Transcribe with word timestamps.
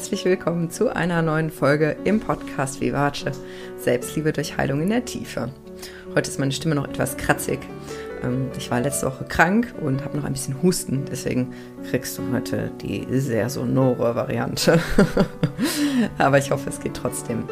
herzlich 0.00 0.24
willkommen 0.24 0.70
zu 0.70 0.96
einer 0.96 1.20
neuen 1.20 1.50
Folge 1.50 1.94
im 2.04 2.20
Podcast 2.20 2.80
Vivace 2.80 3.38
Selbstliebe 3.76 4.32
durch 4.32 4.56
Heilung 4.56 4.80
in 4.80 4.88
der 4.88 5.04
Tiefe. 5.04 5.52
Heute 6.14 6.30
ist 6.30 6.40
meine 6.40 6.52
Stimme 6.52 6.74
noch 6.74 6.88
etwas 6.88 7.18
kratzig. 7.18 7.58
Ähm, 8.24 8.48
ich 8.56 8.70
war 8.70 8.80
letzte 8.80 9.08
Woche 9.08 9.26
krank 9.28 9.74
und 9.78 10.02
habe 10.02 10.16
noch 10.16 10.24
ein 10.24 10.32
bisschen 10.32 10.62
Husten, 10.62 11.04
deswegen 11.04 11.52
kriegst 11.90 12.16
du 12.16 12.22
heute 12.32 12.70
die 12.80 13.06
sehr 13.10 13.50
sonore 13.50 14.14
Variante. 14.14 14.80
Aber 16.18 16.38
ich 16.38 16.50
hoffe, 16.50 16.70
es 16.70 16.80
geht 16.80 16.94
trotzdem. 16.94 17.44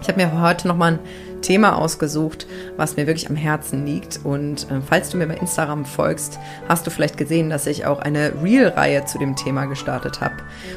Ich 0.00 0.06
habe 0.06 0.24
mir 0.24 0.40
heute 0.40 0.68
nochmal 0.68 0.92
ein 0.92 0.98
Thema 1.44 1.76
ausgesucht, 1.76 2.46
was 2.76 2.96
mir 2.96 3.06
wirklich 3.06 3.28
am 3.28 3.36
Herzen 3.36 3.84
liegt. 3.86 4.20
Und 4.24 4.70
äh, 4.70 4.80
falls 4.80 5.10
du 5.10 5.18
mir 5.18 5.26
bei 5.26 5.36
Instagram 5.36 5.84
folgst, 5.84 6.38
hast 6.68 6.86
du 6.86 6.90
vielleicht 6.90 7.18
gesehen, 7.18 7.50
dass 7.50 7.66
ich 7.66 7.84
auch 7.84 7.98
eine 8.00 8.32
Reel-Reihe 8.42 9.04
zu 9.04 9.18
dem 9.18 9.36
Thema 9.36 9.66
gestartet 9.66 10.20
habe. 10.20 10.36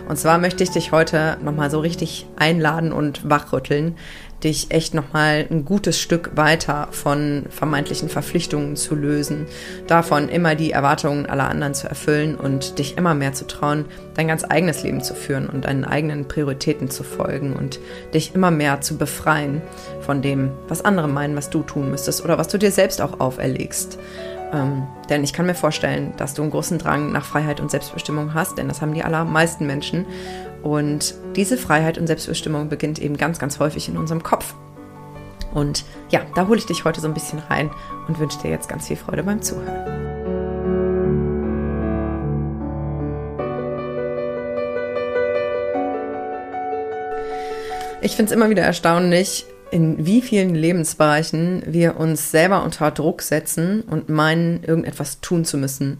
Und 0.10 0.18
zwar 0.18 0.38
möchte 0.38 0.64
ich 0.64 0.72
dich 0.72 0.92
heute 0.92 1.38
nochmal 1.42 1.72
so 1.72 1.80
richtig 1.80 2.28
einladen 2.36 2.92
und 2.92 3.30
wachrütteln, 3.30 3.96
dich 4.44 4.72
echt 4.72 4.94
nochmal 4.94 5.48
ein 5.50 5.66
gutes 5.66 6.00
Stück 6.00 6.32
weiter 6.36 6.90
von 6.92 7.46
vermeintlichen 7.50 8.10
Verpflichtungen 8.10 8.76
zu 8.76 8.96
lösen, 8.96 9.48
davon 9.88 10.30
immer 10.30 10.56
die 10.56 10.72
Erwartungen 10.72 11.26
aller 11.26 11.50
anderen 11.50 11.74
zu 11.74 11.88
erfüllen 11.88 12.36
und 12.36 12.78
dich 12.78 12.98
immer 12.98 13.16
mehr 13.16 13.34
zu 13.34 13.48
trauen, 13.48 13.86
dein 14.16 14.28
ganz 14.28 14.44
eigenes 14.48 14.84
Leben 14.84 15.02
zu 15.02 15.16
führen 15.16 15.48
und 15.48 15.66
deinen 15.66 15.86
eigenen 15.86 16.28
Prioritäten 16.28 16.90
zu 16.90 17.04
folgen 17.04 17.54
und 17.54 17.80
dich 18.14 18.36
immer 18.36 18.52
mehr 18.52 18.82
zu 18.82 18.98
befreien 18.98 19.62
von 20.02 20.22
dem, 20.22 20.52
was 20.68 20.86
andere 20.86 21.08
meinen, 21.08 21.36
was 21.36 21.50
du 21.50 21.64
tun 21.64 21.90
müsstest 21.90 22.24
oder 22.24 22.38
was 22.38 22.48
du 22.48 22.58
dir 22.58 22.72
selbst 22.72 23.02
auch 23.02 23.20
auferlegst. 23.20 23.98
Ähm, 24.54 24.88
denn 25.10 25.24
ich 25.24 25.34
kann 25.34 25.46
mir 25.46 25.56
vorstellen, 25.56 26.14
dass 26.18 26.34
du 26.34 26.42
einen 26.42 26.52
großen 26.52 26.78
Drang 26.78 27.12
nach 27.12 27.26
Freiheit 27.26 27.60
und 27.60 27.70
Selbstbestimmung 27.70 28.34
hast, 28.34 28.58
denn 28.58 28.68
das 28.68 28.82
haben 28.82 28.94
die 28.94 29.04
allermeisten 29.04 29.68
Menschen. 29.68 30.06
Und 30.64 31.16
diese 31.36 31.58
Freiheit 31.58 31.98
und 31.98 32.08
Selbstbestimmung 32.08 32.70
beginnt 32.70 33.00
eben 33.00 33.18
ganz, 33.18 33.40
ganz 33.40 33.60
häufig 33.60 33.88
in 33.90 33.98
unserem 33.98 34.24
Kopf. 34.24 34.54
Und 35.54 35.86
ja, 36.10 36.22
da 36.36 36.48
hole 36.48 36.58
ich 36.58 36.66
dich 36.66 36.86
heute 36.86 37.02
so 37.02 37.08
ein 37.08 37.14
bisschen 37.14 37.40
rein 37.40 37.72
und 38.08 38.20
wünsche 38.20 38.40
dir 38.40 38.50
jetzt 38.50 38.70
ganz 38.70 38.88
viel 38.88 38.98
Freude 38.98 39.24
beim 39.24 39.42
Zuhören. 39.42 40.08
Ich 48.02 48.16
finde 48.16 48.32
es 48.32 48.36
immer 48.36 48.50
wieder 48.50 48.64
erstaunlich, 48.64 49.46
in 49.72 50.06
wie 50.06 50.22
vielen 50.22 50.56
Lebensbereichen 50.56 51.64
wir 51.66 51.98
uns 52.00 52.32
selber 52.32 52.64
unter 52.64 52.92
Druck 52.92 53.22
setzen 53.22 53.82
und 53.82 54.08
meinen, 54.08 54.64
irgendetwas 54.64 55.20
tun 55.20 55.46
zu 55.46 55.58
müssen. 55.58 55.98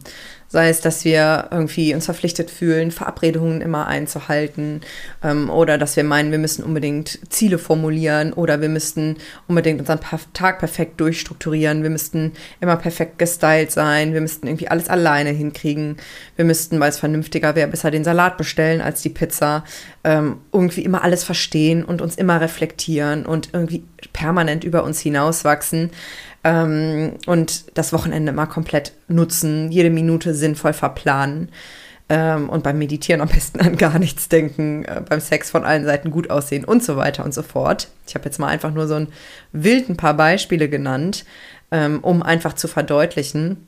Sei 0.50 0.70
es, 0.70 0.80
dass 0.80 1.04
wir 1.04 1.48
irgendwie 1.50 1.94
uns 1.94 2.06
verpflichtet 2.06 2.50
fühlen, 2.50 2.90
Verabredungen 2.90 3.60
immer 3.60 3.86
einzuhalten 3.86 4.80
ähm, 5.22 5.50
oder 5.50 5.76
dass 5.76 5.94
wir 5.94 6.04
meinen, 6.04 6.30
wir 6.30 6.38
müssen 6.38 6.64
unbedingt 6.64 7.18
Ziele 7.28 7.58
formulieren 7.58 8.32
oder 8.32 8.62
wir 8.62 8.70
müssten 8.70 9.16
unbedingt 9.46 9.78
unseren 9.80 10.00
Tag 10.32 10.58
perfekt 10.58 11.00
durchstrukturieren, 11.00 11.82
wir 11.82 11.90
müssten 11.90 12.32
immer 12.60 12.76
perfekt 12.76 13.18
gestylt 13.18 13.72
sein, 13.72 14.14
wir 14.14 14.22
müssten 14.22 14.46
irgendwie 14.46 14.68
alles 14.68 14.88
alleine 14.88 15.30
hinkriegen, 15.30 15.98
wir 16.36 16.46
müssten, 16.46 16.80
weil 16.80 16.88
es 16.88 16.98
vernünftiger 16.98 17.54
wäre, 17.54 17.68
besser 17.68 17.90
den 17.90 18.04
Salat 18.04 18.38
bestellen 18.38 18.80
als 18.80 19.02
die 19.02 19.10
Pizza, 19.10 19.64
ähm, 20.02 20.38
irgendwie 20.50 20.82
immer 20.82 21.04
alles 21.04 21.24
verstehen 21.24 21.84
und 21.84 22.00
uns 22.00 22.16
immer 22.16 22.40
reflektieren 22.40 23.26
und 23.26 23.50
irgendwie 23.52 23.84
permanent 24.14 24.64
über 24.64 24.82
uns 24.82 25.00
hinauswachsen 25.00 25.90
ähm, 26.44 27.14
und 27.26 27.76
das 27.76 27.92
Wochenende 27.92 28.32
mal 28.32 28.46
komplett 28.46 28.92
nutzen, 29.08 29.70
jede 29.70 29.90
Minute 29.90 30.34
sinnvoll 30.34 30.72
verplanen 30.72 31.48
ähm, 32.08 32.48
und 32.48 32.62
beim 32.62 32.78
Meditieren 32.78 33.20
am 33.20 33.28
besten 33.28 33.60
an 33.60 33.76
gar 33.76 33.98
nichts 33.98 34.28
denken, 34.28 34.84
äh, 34.84 35.02
beim 35.06 35.20
Sex 35.20 35.50
von 35.50 35.64
allen 35.64 35.84
Seiten 35.84 36.10
gut 36.10 36.30
aussehen 36.30 36.64
und 36.64 36.82
so 36.82 36.96
weiter 36.96 37.24
und 37.24 37.34
so 37.34 37.42
fort. 37.42 37.88
Ich 38.06 38.14
habe 38.14 38.24
jetzt 38.24 38.38
mal 38.38 38.48
einfach 38.48 38.72
nur 38.72 38.86
so 38.86 38.94
ein 38.94 39.08
wild 39.52 39.88
ein 39.88 39.96
paar 39.96 40.14
Beispiele 40.14 40.68
genannt, 40.68 41.24
ähm, 41.70 41.98
um 42.00 42.22
einfach 42.22 42.54
zu 42.54 42.68
verdeutlichen, 42.68 43.66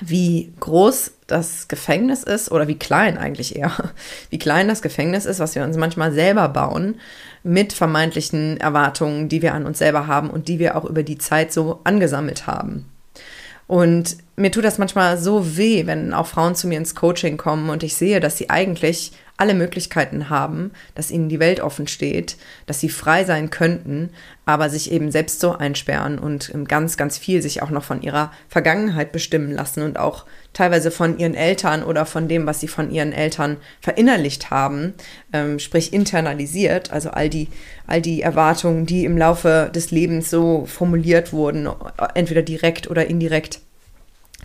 wie 0.00 0.52
groß 0.60 1.12
das 1.26 1.68
Gefängnis 1.68 2.22
ist 2.22 2.52
oder 2.52 2.68
wie 2.68 2.78
klein 2.78 3.18
eigentlich 3.18 3.56
eher, 3.56 3.72
wie 4.30 4.38
klein 4.38 4.68
das 4.68 4.82
Gefängnis 4.82 5.24
ist, 5.24 5.40
was 5.40 5.54
wir 5.54 5.64
uns 5.64 5.76
manchmal 5.76 6.12
selber 6.12 6.48
bauen 6.48 6.96
mit 7.46 7.72
vermeintlichen 7.72 8.56
Erwartungen, 8.56 9.28
die 9.28 9.40
wir 9.40 9.54
an 9.54 9.66
uns 9.66 9.78
selber 9.78 10.08
haben 10.08 10.30
und 10.30 10.48
die 10.48 10.58
wir 10.58 10.76
auch 10.76 10.84
über 10.84 11.04
die 11.04 11.16
Zeit 11.16 11.52
so 11.52 11.80
angesammelt 11.84 12.48
haben. 12.48 12.86
Und 13.68 14.16
mir 14.36 14.50
tut 14.50 14.64
das 14.64 14.78
manchmal 14.78 15.16
so 15.16 15.56
weh, 15.56 15.86
wenn 15.86 16.12
auch 16.12 16.26
Frauen 16.26 16.56
zu 16.56 16.66
mir 16.66 16.76
ins 16.78 16.96
Coaching 16.96 17.36
kommen 17.36 17.70
und 17.70 17.84
ich 17.84 17.94
sehe, 17.94 18.18
dass 18.18 18.36
sie 18.36 18.50
eigentlich 18.50 19.12
alle 19.36 19.54
Möglichkeiten 19.54 20.30
haben, 20.30 20.72
dass 20.94 21.10
ihnen 21.10 21.28
die 21.28 21.40
Welt 21.40 21.60
offen 21.60 21.86
steht, 21.86 22.36
dass 22.66 22.80
sie 22.80 22.88
frei 22.88 23.24
sein 23.24 23.50
könnten, 23.50 24.10
aber 24.46 24.70
sich 24.70 24.92
eben 24.92 25.10
selbst 25.10 25.40
so 25.40 25.52
einsperren 25.52 26.18
und 26.18 26.52
ganz, 26.68 26.96
ganz 26.96 27.18
viel 27.18 27.42
sich 27.42 27.62
auch 27.62 27.70
noch 27.70 27.84
von 27.84 28.00
ihrer 28.00 28.32
Vergangenheit 28.48 29.12
bestimmen 29.12 29.52
lassen 29.52 29.82
und 29.82 29.98
auch 29.98 30.24
teilweise 30.52 30.90
von 30.90 31.18
ihren 31.18 31.34
Eltern 31.34 31.82
oder 31.82 32.06
von 32.06 32.28
dem, 32.28 32.46
was 32.46 32.60
sie 32.60 32.68
von 32.68 32.90
ihren 32.90 33.12
Eltern 33.12 33.58
verinnerlicht 33.80 34.50
haben, 34.50 34.94
ähm, 35.32 35.58
sprich 35.58 35.92
internalisiert, 35.92 36.92
also 36.92 37.10
all 37.10 37.28
die, 37.28 37.48
all 37.86 38.00
die 38.00 38.22
Erwartungen, 38.22 38.86
die 38.86 39.04
im 39.04 39.18
Laufe 39.18 39.70
des 39.74 39.90
Lebens 39.90 40.30
so 40.30 40.64
formuliert 40.64 41.32
wurden, 41.32 41.68
entweder 42.14 42.42
direkt 42.42 42.88
oder 42.90 43.06
indirekt 43.06 43.60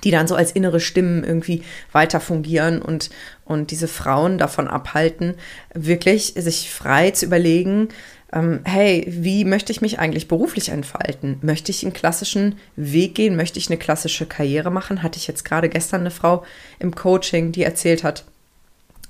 die 0.04 0.12
dann 0.12 0.28
so 0.28 0.36
als 0.36 0.52
innere 0.52 0.80
Stimmen 0.80 1.24
irgendwie 1.24 1.64
weiter 1.92 2.20
fungieren 2.20 2.82
und, 2.82 3.10
und 3.46 3.72
diese 3.72 3.88
Frauen 3.88 4.38
davon 4.38 4.68
abhalten, 4.68 5.36
wirklich 5.74 6.34
sich 6.38 6.72
frei 6.72 7.12
zu 7.12 7.26
überlegen, 7.26 7.90
ähm, 8.34 8.62
hey, 8.64 9.06
wie 9.08 9.44
möchte 9.46 9.72
ich 9.72 9.82
mich 9.82 10.00
eigentlich 10.00 10.28
beruflich 10.28 10.70
entfalten? 10.70 11.38
Möchte 11.42 11.72
ich 11.72 11.84
einen 11.84 11.94
klassischen 11.94 12.58
Weg 12.76 13.16
gehen? 13.16 13.36
Möchte 13.36 13.60
ich 13.60 13.70
eine 13.70 13.78
klassische 13.78 14.26
Karriere 14.26 14.72
machen? 14.72 15.04
Hatte 15.04 15.18
ich 15.18 15.28
jetzt 15.28 15.44
gerade 15.44 15.70
gestern 15.70 16.02
eine 16.02 16.12
Frau 16.12 16.44
im 16.80 16.96
Coaching, 16.96 17.52
die 17.52 17.64
erzählt 17.64 18.04
hat, 18.04 18.24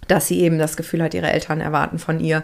dass 0.07 0.27
sie 0.27 0.41
eben 0.41 0.57
das 0.57 0.77
Gefühl 0.77 1.03
hat, 1.03 1.13
ihre 1.13 1.31
Eltern 1.31 1.61
erwarten 1.61 1.99
von 1.99 2.19
ihr, 2.19 2.43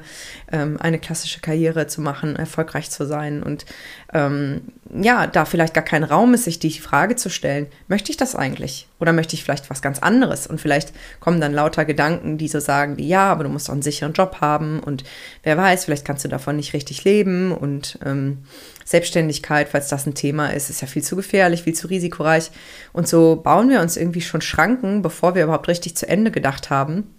ähm, 0.51 0.78
eine 0.79 1.00
klassische 1.00 1.41
Karriere 1.41 1.88
zu 1.88 2.01
machen, 2.01 2.35
erfolgreich 2.35 2.90
zu 2.90 3.06
sein 3.06 3.44
und 3.44 3.66
ähm, 4.13 4.62
ja, 4.90 5.28
da 5.28 5.44
vielleicht 5.44 5.73
gar 5.73 5.84
kein 5.84 6.03
Raum 6.03 6.34
ist, 6.34 6.45
sich 6.45 6.59
die 6.59 6.72
Frage 6.72 7.18
zu 7.18 7.29
stellen, 7.29 7.68
möchte 7.88 8.12
ich 8.12 8.18
das 8.18 8.35
eigentlich? 8.35 8.88
Oder 9.00 9.12
möchte 9.12 9.35
ich 9.35 9.44
vielleicht 9.44 9.69
was 9.69 9.81
ganz 9.81 10.00
anderes? 10.00 10.47
Und 10.47 10.62
vielleicht 10.62 10.94
kommen 11.19 11.41
dann 11.41 11.53
lauter 11.53 11.84
Gedanken, 11.84 12.38
die 12.38 12.47
so 12.47 12.59
sagen 12.59 12.97
wie, 12.97 13.07
ja, 13.07 13.29
aber 13.29 13.44
du 13.44 13.50
musst 13.50 13.68
doch 13.68 13.74
einen 13.74 13.81
sicheren 13.81 14.13
Job 14.13 14.38
haben 14.39 14.79
und 14.79 15.03
wer 15.44 15.57
weiß, 15.57 15.85
vielleicht 15.85 16.06
kannst 16.06 16.24
du 16.24 16.29
davon 16.29 16.56
nicht 16.56 16.74
richtig 16.74 17.03
leben 17.03 17.51
und 17.51 18.00
ähm, 18.06 18.44
Selbstständigkeit, 18.85 19.68
falls 19.69 19.89
das 19.89 20.06
ein 20.06 20.16
Thema 20.16 20.53
ist, 20.53 20.69
ist 20.69 20.81
ja 20.81 20.88
viel 20.88 21.03
zu 21.03 21.18
gefährlich, 21.18 21.63
viel 21.63 21.75
zu 21.75 21.88
risikoreich. 21.88 22.50
Und 22.94 23.09
so 23.09 23.35
bauen 23.35 23.69
wir 23.69 23.81
uns 23.81 23.97
irgendwie 23.97 24.22
schon 24.22 24.39
Schranken, 24.39 25.01
bevor 25.01 25.35
wir 25.35 25.44
überhaupt 25.44 25.68
richtig 25.68 25.97
zu 25.97 26.07
Ende 26.07 26.31
gedacht 26.31 26.69
haben 26.69 27.16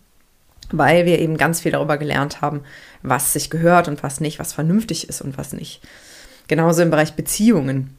weil 0.70 1.06
wir 1.06 1.18
eben 1.18 1.36
ganz 1.36 1.60
viel 1.60 1.72
darüber 1.72 1.96
gelernt 1.96 2.40
haben, 2.40 2.62
was 3.02 3.32
sich 3.32 3.50
gehört 3.50 3.88
und 3.88 4.02
was 4.02 4.20
nicht, 4.20 4.38
was 4.38 4.52
vernünftig 4.52 5.08
ist 5.08 5.20
und 5.20 5.38
was 5.38 5.52
nicht. 5.52 5.80
Genauso 6.46 6.82
im 6.82 6.90
Bereich 6.90 7.14
Beziehungen. 7.14 7.94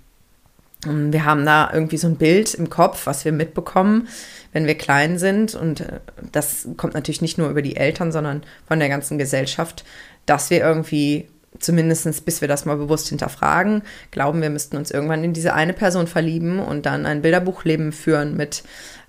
Wir 0.85 1.25
haben 1.25 1.45
da 1.45 1.69
irgendwie 1.73 1.97
so 1.97 2.07
ein 2.07 2.15
Bild 2.15 2.53
im 2.53 2.69
Kopf, 2.69 3.05
was 3.05 3.25
wir 3.25 3.33
mitbekommen, 3.33 4.07
wenn 4.53 4.65
wir 4.65 4.75
klein 4.75 5.19
sind. 5.19 5.53
Und 5.53 5.81
äh, 5.81 5.99
das 6.31 6.69
kommt 6.77 6.93
natürlich 6.93 7.21
nicht 7.21 7.37
nur 7.37 7.49
über 7.49 7.61
die 7.61 7.75
Eltern, 7.75 8.13
sondern 8.13 8.43
von 8.65 8.79
der 8.79 8.87
ganzen 8.87 9.17
Gesellschaft, 9.17 9.83
dass 10.25 10.49
wir 10.49 10.59
irgendwie, 10.59 11.27
zumindest 11.57 12.25
bis 12.25 12.41
wir 12.41 12.47
das 12.47 12.65
mal 12.65 12.77
bewusst 12.77 13.09
hinterfragen, 13.09 13.81
glauben, 14.11 14.41
wir 14.41 14.49
müssten 14.49 14.77
uns 14.77 14.91
irgendwann 14.91 15.23
in 15.23 15.33
diese 15.33 15.53
eine 15.53 15.73
Person 15.73 16.07
verlieben 16.07 16.59
und 16.59 16.85
dann 16.85 17.05
ein 17.05 17.21
Bilderbuchleben 17.21 17.91
führen 17.91 18.37
mit 18.37 18.63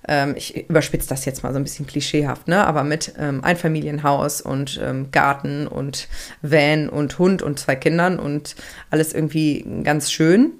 ähm, 0.07 0.33
ich 0.35 0.67
überspitze 0.67 1.09
das 1.09 1.25
jetzt 1.25 1.43
mal 1.43 1.53
so 1.53 1.59
ein 1.59 1.63
bisschen 1.63 1.85
klischeehaft, 1.85 2.47
ne? 2.47 2.65
aber 2.65 2.83
mit 2.83 3.13
ähm, 3.19 3.43
Einfamilienhaus 3.43 4.41
und 4.41 4.79
ähm, 4.83 5.11
Garten 5.11 5.67
und 5.67 6.07
Van 6.41 6.89
und 6.89 7.19
Hund 7.19 7.43
und 7.43 7.59
zwei 7.59 7.75
Kindern 7.75 8.17
und 8.17 8.55
alles 8.89 9.13
irgendwie 9.13 9.63
ganz 9.83 10.11
schön 10.11 10.53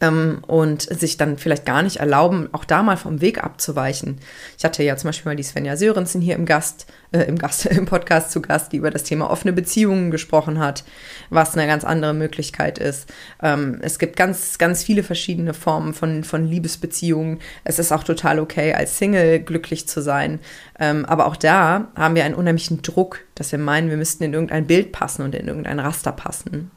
ähm, 0.00 0.42
und 0.46 0.82
sich 0.82 1.16
dann 1.16 1.38
vielleicht 1.38 1.64
gar 1.66 1.82
nicht 1.82 1.96
erlauben, 1.96 2.48
auch 2.52 2.64
da 2.64 2.82
mal 2.82 2.96
vom 2.96 3.20
Weg 3.20 3.42
abzuweichen. 3.42 4.18
Ich 4.56 4.64
hatte 4.64 4.82
ja 4.82 4.96
zum 4.96 5.08
Beispiel 5.08 5.30
mal 5.30 5.36
die 5.36 5.42
Svenja 5.42 5.76
Sörensen 5.76 6.20
hier 6.20 6.36
im 6.36 6.46
Gast, 6.46 6.86
äh, 7.10 7.22
im 7.22 7.38
Gast, 7.38 7.66
im 7.66 7.86
Podcast 7.86 8.30
zu 8.30 8.40
Gast, 8.40 8.72
die 8.72 8.76
über 8.76 8.90
das 8.90 9.02
Thema 9.02 9.30
offene 9.30 9.52
Beziehungen 9.52 10.10
gesprochen 10.10 10.58
hat, 10.58 10.84
was 11.30 11.56
eine 11.56 11.66
ganz 11.66 11.84
andere 11.84 12.14
Möglichkeit 12.14 12.78
ist. 12.78 13.12
Ähm, 13.42 13.78
es 13.82 13.98
gibt 13.98 14.16
ganz, 14.16 14.58
ganz 14.58 14.84
viele 14.84 15.02
verschiedene 15.02 15.54
Formen 15.54 15.94
von, 15.94 16.22
von 16.22 16.46
Liebesbeziehungen. 16.46 17.40
Es 17.64 17.78
ist 17.78 17.92
auch 17.92 18.04
total 18.04 18.38
okay, 18.38 18.74
als 18.74 18.98
Single 18.98 19.40
glücklich 19.40 19.88
zu 19.88 20.00
sein. 20.00 20.38
Ähm, 20.78 21.04
aber 21.06 21.26
auch 21.26 21.36
da 21.36 21.88
haben 21.96 22.14
wir 22.14 22.24
einen 22.24 22.34
unheimlichen 22.34 22.82
Druck, 22.82 23.20
dass 23.34 23.52
wir 23.52 23.58
meinen, 23.58 23.90
wir 23.90 23.96
müssten 23.96 24.22
in 24.22 24.34
irgendein 24.34 24.66
Bild 24.66 24.92
passen 24.92 25.22
und 25.22 25.34
in 25.34 25.48
irgendein 25.48 25.80
Raster 25.80 26.12
passen. 26.12 26.70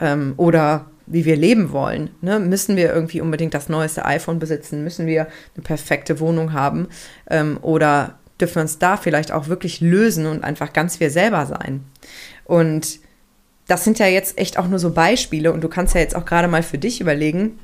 Ähm, 0.00 0.34
oder 0.36 0.86
wie 1.10 1.24
wir 1.24 1.36
leben 1.36 1.72
wollen. 1.72 2.10
Ne? 2.20 2.38
Müssen 2.38 2.76
wir 2.76 2.92
irgendwie 2.92 3.20
unbedingt 3.20 3.54
das 3.54 3.68
neueste 3.68 4.04
iPhone 4.04 4.38
besitzen? 4.38 4.84
Müssen 4.84 5.06
wir 5.06 5.28
eine 5.54 5.62
perfekte 5.64 6.20
Wohnung 6.20 6.52
haben? 6.52 6.88
Ähm, 7.30 7.58
oder 7.62 8.18
dürfen 8.40 8.56
wir 8.56 8.62
uns 8.62 8.78
da 8.78 8.96
vielleicht 8.96 9.32
auch 9.32 9.48
wirklich 9.48 9.80
lösen 9.80 10.26
und 10.26 10.44
einfach 10.44 10.72
ganz 10.72 11.00
wir 11.00 11.10
selber 11.10 11.46
sein. 11.46 11.84
Und 12.44 13.00
das 13.66 13.84
sind 13.84 13.98
ja 13.98 14.06
jetzt 14.06 14.38
echt 14.38 14.58
auch 14.58 14.68
nur 14.68 14.78
so 14.78 14.92
Beispiele 14.92 15.52
und 15.52 15.62
du 15.62 15.68
kannst 15.68 15.94
ja 15.94 16.00
jetzt 16.00 16.16
auch 16.16 16.24
gerade 16.24 16.48
mal 16.48 16.62
für 16.62 16.78
dich 16.78 17.00
überlegen, 17.00 17.58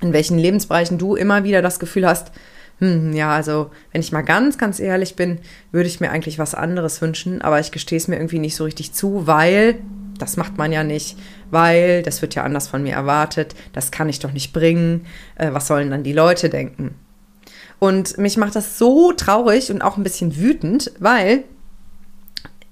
in 0.00 0.12
welchen 0.12 0.38
Lebensbereichen 0.38 0.98
du 0.98 1.16
immer 1.16 1.44
wieder 1.44 1.62
das 1.62 1.78
Gefühl 1.78 2.06
hast, 2.06 2.32
hm, 2.78 3.12
ja, 3.12 3.34
also 3.34 3.70
wenn 3.92 4.00
ich 4.00 4.12
mal 4.12 4.22
ganz, 4.22 4.58
ganz 4.58 4.80
ehrlich 4.80 5.16
bin, 5.16 5.38
würde 5.70 5.88
ich 5.88 6.00
mir 6.00 6.10
eigentlich 6.10 6.38
was 6.38 6.54
anderes 6.54 7.00
wünschen, 7.00 7.40
aber 7.40 7.60
ich 7.60 7.70
gestehe 7.70 7.98
es 7.98 8.08
mir 8.08 8.16
irgendwie 8.16 8.40
nicht 8.40 8.56
so 8.56 8.64
richtig 8.64 8.92
zu, 8.92 9.26
weil 9.26 9.76
das 10.18 10.36
macht 10.36 10.58
man 10.58 10.72
ja 10.72 10.84
nicht, 10.84 11.18
weil 11.50 12.02
das 12.02 12.22
wird 12.22 12.34
ja 12.34 12.42
anders 12.42 12.68
von 12.68 12.82
mir 12.82 12.94
erwartet, 12.94 13.54
das 13.72 13.90
kann 13.90 14.08
ich 14.08 14.18
doch 14.18 14.32
nicht 14.32 14.52
bringen, 14.52 15.06
äh, 15.36 15.52
was 15.52 15.66
sollen 15.66 15.90
dann 15.90 16.02
die 16.02 16.12
Leute 16.12 16.48
denken? 16.48 16.94
Und 17.78 18.18
mich 18.18 18.36
macht 18.36 18.56
das 18.56 18.78
so 18.78 19.12
traurig 19.12 19.70
und 19.70 19.82
auch 19.82 19.96
ein 19.96 20.04
bisschen 20.04 20.36
wütend, 20.36 20.92
weil 20.98 21.44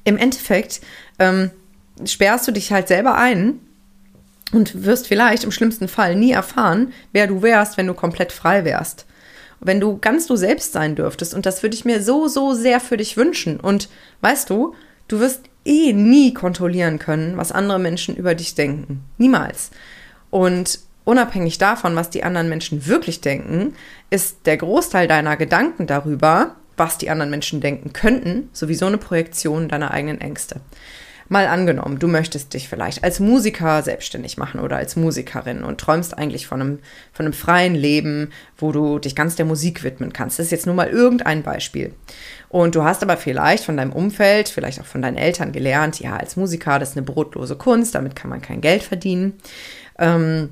im 0.04 0.16
Endeffekt 0.16 0.80
ähm, 1.18 1.50
sperrst 2.04 2.48
du 2.48 2.52
dich 2.52 2.72
halt 2.72 2.88
selber 2.88 3.16
ein 3.16 3.60
und 4.52 4.84
wirst 4.84 5.06
vielleicht 5.06 5.44
im 5.44 5.52
schlimmsten 5.52 5.88
Fall 5.88 6.14
nie 6.16 6.32
erfahren, 6.32 6.92
wer 7.12 7.26
du 7.26 7.42
wärst, 7.42 7.76
wenn 7.76 7.86
du 7.86 7.94
komplett 7.94 8.32
frei 8.32 8.64
wärst. 8.64 9.06
Wenn 9.60 9.80
du 9.80 9.98
ganz 9.98 10.26
du 10.26 10.36
selbst 10.36 10.72
sein 10.72 10.96
dürftest. 10.96 11.34
Und 11.34 11.46
das 11.46 11.62
würde 11.62 11.76
ich 11.76 11.84
mir 11.84 12.02
so, 12.02 12.26
so 12.26 12.52
sehr 12.52 12.80
für 12.80 12.96
dich 12.96 13.16
wünschen. 13.16 13.60
Und 13.60 13.88
weißt 14.20 14.50
du, 14.50 14.74
du 15.12 15.20
wirst 15.20 15.42
eh 15.64 15.92
nie 15.92 16.32
kontrollieren 16.32 16.98
können, 16.98 17.36
was 17.36 17.52
andere 17.52 17.78
Menschen 17.78 18.16
über 18.16 18.34
dich 18.34 18.54
denken. 18.54 19.04
Niemals. 19.18 19.70
Und 20.30 20.80
unabhängig 21.04 21.58
davon, 21.58 21.94
was 21.94 22.10
die 22.10 22.24
anderen 22.24 22.48
Menschen 22.48 22.86
wirklich 22.86 23.20
denken, 23.20 23.74
ist 24.10 24.46
der 24.46 24.56
Großteil 24.56 25.06
deiner 25.06 25.36
Gedanken 25.36 25.86
darüber, 25.86 26.56
was 26.76 26.96
die 26.96 27.10
anderen 27.10 27.30
Menschen 27.30 27.60
denken 27.60 27.92
könnten, 27.92 28.48
sowieso 28.52 28.86
eine 28.86 28.98
Projektion 28.98 29.68
deiner 29.68 29.90
eigenen 29.90 30.20
Ängste. 30.20 30.60
Mal 31.32 31.46
angenommen, 31.46 31.98
du 31.98 32.08
möchtest 32.08 32.52
dich 32.54 32.68
vielleicht 32.68 33.02
als 33.02 33.18
Musiker 33.18 33.82
selbstständig 33.82 34.36
machen 34.36 34.60
oder 34.60 34.76
als 34.76 34.96
Musikerin 34.96 35.64
und 35.64 35.80
träumst 35.80 36.16
eigentlich 36.16 36.46
von 36.46 36.60
einem, 36.60 36.78
von 37.12 37.26
einem 37.26 37.32
freien 37.32 37.74
Leben, 37.74 38.30
wo 38.58 38.70
du 38.70 38.98
dich 38.98 39.16
ganz 39.16 39.34
der 39.34 39.46
Musik 39.46 39.82
widmen 39.82 40.12
kannst. 40.12 40.38
Das 40.38 40.46
ist 40.46 40.52
jetzt 40.52 40.66
nur 40.66 40.74
mal 40.74 40.88
irgendein 40.88 41.42
Beispiel. 41.42 41.94
Und 42.50 42.74
du 42.74 42.84
hast 42.84 43.02
aber 43.02 43.16
vielleicht 43.16 43.64
von 43.64 43.78
deinem 43.78 43.92
Umfeld, 43.92 44.50
vielleicht 44.50 44.80
auch 44.80 44.84
von 44.84 45.00
deinen 45.00 45.16
Eltern 45.16 45.52
gelernt, 45.52 46.00
ja, 46.00 46.16
als 46.16 46.36
Musiker, 46.36 46.78
das 46.78 46.90
ist 46.90 46.96
eine 46.98 47.06
brotlose 47.06 47.56
Kunst, 47.56 47.94
damit 47.94 48.14
kann 48.14 48.28
man 48.28 48.42
kein 48.42 48.60
Geld 48.60 48.82
verdienen. 48.82 49.40
Ähm, 49.98 50.50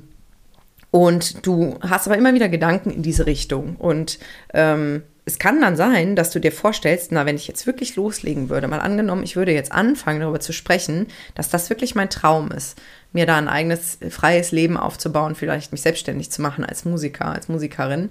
und 0.89 1.45
du 1.45 1.77
hast 1.81 2.07
aber 2.07 2.17
immer 2.17 2.33
wieder 2.33 2.49
Gedanken 2.49 2.89
in 2.89 3.03
diese 3.03 3.25
Richtung. 3.25 3.75
Und 3.77 4.19
ähm, 4.53 5.03
es 5.25 5.37
kann 5.37 5.61
dann 5.61 5.75
sein, 5.75 6.15
dass 6.15 6.31
du 6.31 6.39
dir 6.39 6.51
vorstellst, 6.51 7.11
na, 7.11 7.25
wenn 7.25 7.35
ich 7.35 7.47
jetzt 7.47 7.67
wirklich 7.67 7.95
loslegen 7.95 8.49
würde, 8.49 8.67
mal 8.67 8.79
angenommen, 8.79 9.23
ich 9.23 9.35
würde 9.35 9.53
jetzt 9.53 9.71
anfangen, 9.71 10.19
darüber 10.19 10.39
zu 10.39 10.51
sprechen, 10.51 11.07
dass 11.35 11.49
das 11.49 11.69
wirklich 11.69 11.93
mein 11.93 12.09
Traum 12.09 12.51
ist, 12.51 12.79
mir 13.13 13.27
da 13.27 13.37
ein 13.37 13.47
eigenes 13.47 13.99
freies 14.09 14.51
Leben 14.51 14.77
aufzubauen, 14.77 15.35
vielleicht 15.35 15.71
mich 15.71 15.81
selbstständig 15.81 16.31
zu 16.31 16.41
machen 16.41 16.65
als 16.65 16.85
Musiker, 16.85 17.25
als 17.25 17.49
Musikerin, 17.49 18.09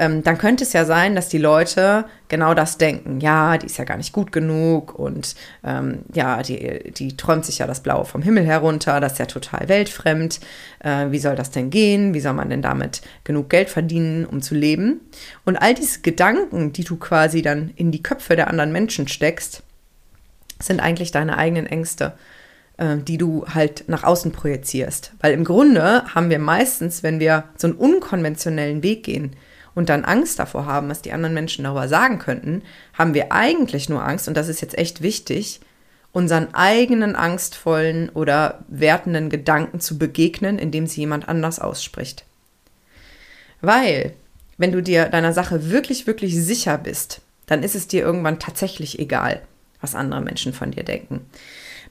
ähm, 0.00 0.22
dann 0.22 0.38
könnte 0.38 0.64
es 0.64 0.72
ja 0.72 0.86
sein, 0.86 1.14
dass 1.14 1.28
die 1.28 1.36
Leute 1.36 2.06
genau 2.28 2.54
das 2.54 2.78
denken. 2.78 3.20
Ja, 3.20 3.58
die 3.58 3.66
ist 3.66 3.76
ja 3.76 3.84
gar 3.84 3.98
nicht 3.98 4.14
gut 4.14 4.32
genug 4.32 4.98
und 4.98 5.36
ähm, 5.62 6.00
ja, 6.14 6.42
die, 6.42 6.90
die 6.90 7.18
träumt 7.18 7.44
sich 7.44 7.58
ja 7.58 7.66
das 7.66 7.82
Blaue 7.82 8.06
vom 8.06 8.22
Himmel 8.22 8.46
herunter, 8.46 8.98
das 9.00 9.12
ist 9.12 9.18
ja 9.18 9.26
total 9.26 9.68
weltfremd. 9.68 10.40
Äh, 10.78 11.10
wie 11.10 11.18
soll 11.18 11.36
das 11.36 11.50
denn 11.50 11.68
gehen? 11.68 12.14
Wie 12.14 12.20
soll 12.20 12.32
man 12.32 12.48
denn 12.48 12.62
damit 12.62 13.02
genug 13.24 13.50
Geld 13.50 13.68
verdienen, 13.68 14.24
um 14.24 14.40
zu 14.40 14.54
leben? 14.54 15.02
Und 15.44 15.58
all 15.58 15.74
diese 15.74 16.00
Gedanken, 16.00 16.72
die 16.72 16.84
du 16.84 16.96
quasi 16.96 17.42
dann 17.42 17.70
in 17.76 17.90
die 17.90 18.02
Köpfe 18.02 18.36
der 18.36 18.48
anderen 18.48 18.72
Menschen 18.72 19.06
steckst, 19.06 19.62
sind 20.58 20.80
eigentlich 20.80 21.12
deine 21.12 21.36
eigenen 21.36 21.66
Ängste 21.66 22.14
äh, 22.78 22.96
die 22.96 23.18
du 23.18 23.44
halt 23.46 23.84
nach 23.86 24.04
außen 24.04 24.32
projizierst. 24.32 25.12
Weil 25.20 25.34
im 25.34 25.44
Grunde 25.44 26.06
haben 26.14 26.30
wir 26.30 26.38
meistens, 26.38 27.02
wenn 27.02 27.20
wir 27.20 27.44
so 27.58 27.66
einen 27.66 27.76
unkonventionellen 27.76 28.82
Weg 28.82 29.02
gehen, 29.02 29.36
und 29.74 29.88
dann 29.88 30.04
Angst 30.04 30.38
davor 30.38 30.66
haben, 30.66 30.88
was 30.88 31.02
die 31.02 31.12
anderen 31.12 31.34
Menschen 31.34 31.64
darüber 31.64 31.88
sagen 31.88 32.18
könnten, 32.18 32.62
haben 32.94 33.14
wir 33.14 33.32
eigentlich 33.32 33.88
nur 33.88 34.04
Angst, 34.04 34.28
und 34.28 34.36
das 34.36 34.48
ist 34.48 34.60
jetzt 34.60 34.76
echt 34.76 35.02
wichtig, 35.02 35.60
unseren 36.12 36.54
eigenen 36.54 37.14
angstvollen 37.14 38.08
oder 38.10 38.64
wertenden 38.68 39.30
Gedanken 39.30 39.80
zu 39.80 39.96
begegnen, 39.96 40.58
indem 40.58 40.86
sie 40.86 41.00
jemand 41.00 41.28
anders 41.28 41.60
ausspricht. 41.60 42.24
Weil, 43.60 44.14
wenn 44.58 44.72
du 44.72 44.82
dir 44.82 45.06
deiner 45.06 45.32
Sache 45.32 45.70
wirklich, 45.70 46.06
wirklich 46.06 46.34
sicher 46.34 46.78
bist, 46.78 47.20
dann 47.46 47.62
ist 47.62 47.74
es 47.74 47.86
dir 47.86 48.02
irgendwann 48.02 48.38
tatsächlich 48.38 48.98
egal, 48.98 49.42
was 49.80 49.94
andere 49.94 50.20
Menschen 50.20 50.52
von 50.52 50.70
dir 50.70 50.82
denken. 50.82 51.26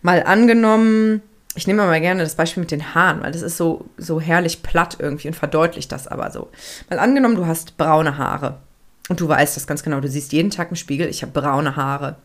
Mal 0.02 0.24
angenommen, 0.24 1.22
ich 1.56 1.68
nehme 1.68 1.86
mal 1.86 2.00
gerne 2.00 2.24
das 2.24 2.36
Beispiel 2.36 2.62
mit 2.62 2.72
den 2.72 2.94
Haaren, 2.94 3.22
weil 3.22 3.31
das 3.31 3.42
ist 3.42 3.57
so, 3.57 3.86
so 3.98 4.22
herrlich 4.22 4.62
platt 4.62 4.98
irgendwie 5.00 5.28
und 5.28 5.34
verdeutlicht 5.34 5.92
das 5.92 6.07
aber 6.07 6.31
so. 6.31 6.50
Mal 6.90 7.00
angenommen, 7.00 7.36
du 7.36 7.46
hast 7.46 7.78
braune 7.78 8.18
Haare 8.18 8.60
und 9.10 9.19
du 9.19 9.28
weißt 9.28 9.56
das 9.56 9.68
ganz 9.68 9.84
genau, 9.84 10.00
du 10.00 10.07
siehst 10.07 10.31
jeden 10.31 10.51
Tag 10.51 10.69
im 10.69 10.75
Spiegel, 10.75 11.07
ich 11.07 11.24
habe 11.24 11.31
braune 11.31 11.75
Haare. 11.75 12.18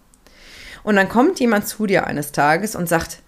Und 0.82 0.96
dann 0.96 1.08
kommt 1.08 1.40
jemand 1.40 1.66
zu 1.66 1.86
dir 1.86 2.06
eines 2.06 2.32
Tages 2.32 2.76
und 2.76 2.88
sagt, 2.88 3.22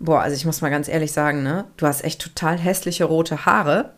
boah, 0.00 0.20
also 0.20 0.36
ich 0.36 0.44
muss 0.44 0.60
mal 0.60 0.70
ganz 0.70 0.88
ehrlich 0.88 1.12
sagen, 1.12 1.42
ne, 1.44 1.64
du 1.76 1.86
hast 1.86 2.02
echt 2.04 2.20
total 2.20 2.58
hässliche 2.58 3.04
rote 3.04 3.46
Haare. 3.46 3.92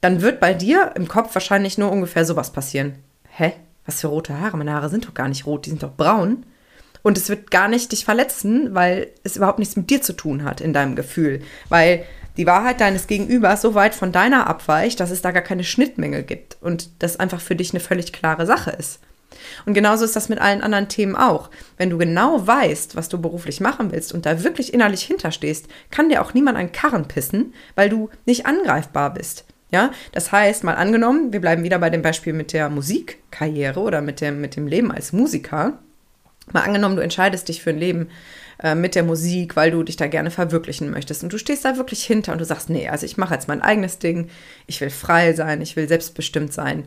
Dann 0.00 0.22
wird 0.22 0.38
bei 0.38 0.54
dir 0.54 0.92
im 0.94 1.08
Kopf 1.08 1.34
wahrscheinlich 1.34 1.78
nur 1.78 1.90
ungefähr 1.90 2.24
sowas 2.24 2.52
passieren. 2.52 2.94
Hä? 3.28 3.52
Was 3.84 4.00
für 4.00 4.08
rote 4.08 4.38
Haare? 4.38 4.56
Meine 4.56 4.72
Haare 4.72 4.88
sind 4.88 5.06
doch 5.06 5.14
gar 5.14 5.28
nicht 5.28 5.46
rot, 5.46 5.66
die 5.66 5.70
sind 5.70 5.82
doch 5.82 5.94
braun. 5.96 6.46
Und 7.06 7.16
es 7.16 7.28
wird 7.28 7.52
gar 7.52 7.68
nicht 7.68 7.92
dich 7.92 8.04
verletzen, 8.04 8.74
weil 8.74 9.06
es 9.22 9.36
überhaupt 9.36 9.60
nichts 9.60 9.76
mit 9.76 9.90
dir 9.90 10.02
zu 10.02 10.12
tun 10.12 10.42
hat 10.42 10.60
in 10.60 10.72
deinem 10.72 10.96
Gefühl. 10.96 11.40
Weil 11.68 12.04
die 12.36 12.48
Wahrheit 12.48 12.80
deines 12.80 13.06
Gegenübers 13.06 13.62
so 13.62 13.76
weit 13.76 13.94
von 13.94 14.10
deiner 14.10 14.48
abweicht, 14.48 14.98
dass 14.98 15.12
es 15.12 15.22
da 15.22 15.30
gar 15.30 15.44
keine 15.44 15.62
Schnittmenge 15.62 16.24
gibt 16.24 16.56
und 16.60 16.90
das 16.98 17.20
einfach 17.20 17.40
für 17.40 17.54
dich 17.54 17.70
eine 17.70 17.78
völlig 17.78 18.12
klare 18.12 18.44
Sache 18.44 18.72
ist. 18.72 18.98
Und 19.66 19.74
genauso 19.74 20.04
ist 20.04 20.16
das 20.16 20.28
mit 20.28 20.40
allen 20.40 20.62
anderen 20.62 20.88
Themen 20.88 21.14
auch. 21.14 21.48
Wenn 21.76 21.90
du 21.90 21.98
genau 21.98 22.44
weißt, 22.44 22.96
was 22.96 23.08
du 23.08 23.20
beruflich 23.20 23.60
machen 23.60 23.92
willst 23.92 24.12
und 24.12 24.26
da 24.26 24.42
wirklich 24.42 24.74
innerlich 24.74 25.02
hinterstehst, 25.02 25.68
kann 25.92 26.08
dir 26.08 26.20
auch 26.20 26.34
niemand 26.34 26.58
einen 26.58 26.72
Karren 26.72 27.06
pissen, 27.06 27.54
weil 27.76 27.88
du 27.88 28.10
nicht 28.24 28.46
angreifbar 28.46 29.14
bist. 29.14 29.44
Ja, 29.70 29.92
das 30.10 30.32
heißt, 30.32 30.64
mal 30.64 30.74
angenommen, 30.74 31.32
wir 31.32 31.40
bleiben 31.40 31.62
wieder 31.62 31.78
bei 31.78 31.90
dem 31.90 32.02
Beispiel 32.02 32.32
mit 32.32 32.52
der 32.52 32.68
Musikkarriere 32.68 33.78
oder 33.78 34.00
mit 34.00 34.20
dem, 34.20 34.40
mit 34.40 34.56
dem 34.56 34.66
Leben 34.66 34.90
als 34.90 35.12
Musiker. 35.12 35.78
Mal 36.52 36.62
angenommen, 36.62 36.96
du 36.96 37.02
entscheidest 37.02 37.48
dich 37.48 37.62
für 37.62 37.70
ein 37.70 37.78
Leben 37.78 38.08
äh, 38.62 38.74
mit 38.74 38.94
der 38.94 39.02
Musik, 39.02 39.56
weil 39.56 39.70
du 39.70 39.82
dich 39.82 39.96
da 39.96 40.06
gerne 40.06 40.30
verwirklichen 40.30 40.90
möchtest 40.90 41.22
und 41.22 41.32
du 41.32 41.38
stehst 41.38 41.64
da 41.64 41.76
wirklich 41.76 42.04
hinter 42.04 42.32
und 42.32 42.40
du 42.40 42.44
sagst, 42.44 42.70
nee, 42.70 42.88
also 42.88 43.04
ich 43.04 43.16
mache 43.16 43.34
jetzt 43.34 43.48
mein 43.48 43.62
eigenes 43.62 43.98
Ding, 43.98 44.30
ich 44.66 44.80
will 44.80 44.90
frei 44.90 45.32
sein, 45.32 45.60
ich 45.60 45.76
will 45.76 45.88
selbstbestimmt 45.88 46.52
sein. 46.52 46.84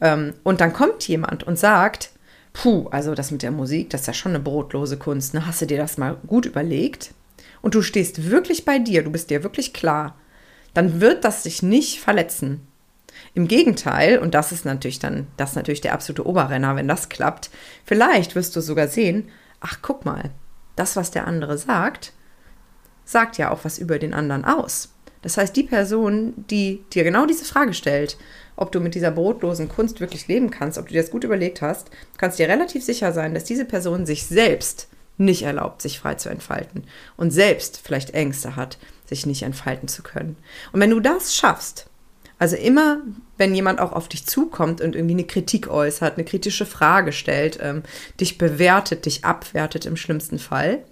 Ähm, 0.00 0.34
und 0.42 0.60
dann 0.60 0.72
kommt 0.72 1.06
jemand 1.06 1.44
und 1.44 1.58
sagt, 1.58 2.10
puh, 2.52 2.88
also 2.90 3.14
das 3.14 3.30
mit 3.30 3.42
der 3.42 3.50
Musik, 3.50 3.90
das 3.90 4.02
ist 4.02 4.06
ja 4.08 4.14
schon 4.14 4.32
eine 4.32 4.40
brotlose 4.40 4.96
Kunst, 4.96 5.34
ne? 5.34 5.46
Hast 5.46 5.62
du 5.62 5.66
dir 5.66 5.78
das 5.78 5.98
mal 5.98 6.16
gut 6.26 6.46
überlegt? 6.46 7.12
Und 7.60 7.74
du 7.74 7.82
stehst 7.82 8.30
wirklich 8.30 8.64
bei 8.64 8.78
dir, 8.78 9.04
du 9.04 9.10
bist 9.10 9.30
dir 9.30 9.44
wirklich 9.44 9.72
klar, 9.72 10.16
dann 10.74 11.00
wird 11.00 11.24
das 11.24 11.44
dich 11.44 11.62
nicht 11.62 12.00
verletzen. 12.00 12.66
Im 13.34 13.48
Gegenteil, 13.48 14.18
und 14.18 14.34
das 14.34 14.52
ist 14.52 14.64
natürlich 14.64 14.98
dann, 14.98 15.26
das 15.36 15.50
ist 15.50 15.56
natürlich 15.56 15.80
der 15.80 15.94
absolute 15.94 16.26
Oberrenner, 16.26 16.76
wenn 16.76 16.88
das 16.88 17.08
klappt, 17.08 17.50
vielleicht 17.84 18.34
wirst 18.34 18.54
du 18.54 18.60
sogar 18.60 18.88
sehen, 18.88 19.28
ach 19.60 19.78
guck 19.80 20.04
mal, 20.04 20.30
das, 20.76 20.96
was 20.96 21.10
der 21.10 21.26
andere 21.26 21.56
sagt, 21.56 22.12
sagt 23.04 23.38
ja 23.38 23.50
auch 23.50 23.64
was 23.64 23.78
über 23.78 23.98
den 23.98 24.14
anderen 24.14 24.44
aus. 24.44 24.90
Das 25.22 25.36
heißt, 25.36 25.54
die 25.56 25.62
Person, 25.62 26.34
die 26.50 26.84
dir 26.92 27.04
genau 27.04 27.26
diese 27.26 27.44
Frage 27.44 27.74
stellt, 27.74 28.18
ob 28.56 28.72
du 28.72 28.80
mit 28.80 28.94
dieser 28.94 29.12
brotlosen 29.12 29.68
Kunst 29.68 30.00
wirklich 30.00 30.28
leben 30.28 30.50
kannst, 30.50 30.78
ob 30.78 30.88
du 30.88 30.92
dir 30.92 31.00
das 31.00 31.10
gut 31.10 31.24
überlegt 31.24 31.62
hast, 31.62 31.90
kannst 32.18 32.38
dir 32.38 32.48
relativ 32.48 32.84
sicher 32.84 33.12
sein, 33.12 33.32
dass 33.32 33.44
diese 33.44 33.64
Person 33.64 34.04
sich 34.04 34.26
selbst 34.26 34.88
nicht 35.16 35.42
erlaubt, 35.42 35.80
sich 35.80 36.00
frei 36.00 36.16
zu 36.16 36.28
entfalten 36.28 36.84
und 37.16 37.30
selbst 37.30 37.80
vielleicht 37.82 38.10
Ängste 38.10 38.56
hat, 38.56 38.78
sich 39.06 39.24
nicht 39.26 39.42
entfalten 39.42 39.88
zu 39.88 40.02
können. 40.02 40.36
Und 40.72 40.80
wenn 40.80 40.90
du 40.90 41.00
das 41.00 41.34
schaffst, 41.34 41.88
also 42.42 42.56
immer, 42.56 42.98
wenn 43.38 43.54
jemand 43.54 43.78
auch 43.78 43.92
auf 43.92 44.08
dich 44.08 44.26
zukommt 44.26 44.80
und 44.80 44.96
irgendwie 44.96 45.14
eine 45.14 45.22
Kritik 45.22 45.68
äußert, 45.68 46.14
eine 46.14 46.24
kritische 46.24 46.66
Frage 46.66 47.12
stellt, 47.12 47.60
ähm, 47.62 47.84
dich 48.18 48.36
bewertet, 48.36 49.06
dich 49.06 49.24
abwertet 49.24 49.86
im 49.86 49.96
schlimmsten 49.96 50.40
Fall, 50.40 50.82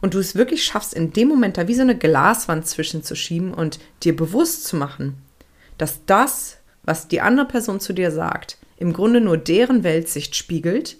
und 0.00 0.14
du 0.14 0.18
es 0.18 0.34
wirklich 0.34 0.64
schaffst, 0.64 0.92
in 0.92 1.12
dem 1.12 1.28
Moment 1.28 1.58
da 1.58 1.68
wie 1.68 1.76
so 1.76 1.82
eine 1.82 1.96
Glaswand 1.96 2.66
zwischenzuschieben 2.66 3.54
und 3.54 3.78
dir 4.02 4.16
bewusst 4.16 4.64
zu 4.64 4.74
machen, 4.74 5.16
dass 5.78 6.04
das, 6.06 6.56
was 6.82 7.06
die 7.06 7.20
andere 7.20 7.46
Person 7.46 7.78
zu 7.78 7.92
dir 7.92 8.10
sagt, 8.10 8.58
im 8.76 8.92
Grunde 8.92 9.20
nur 9.20 9.36
deren 9.36 9.84
Weltsicht 9.84 10.34
spiegelt, 10.34 10.96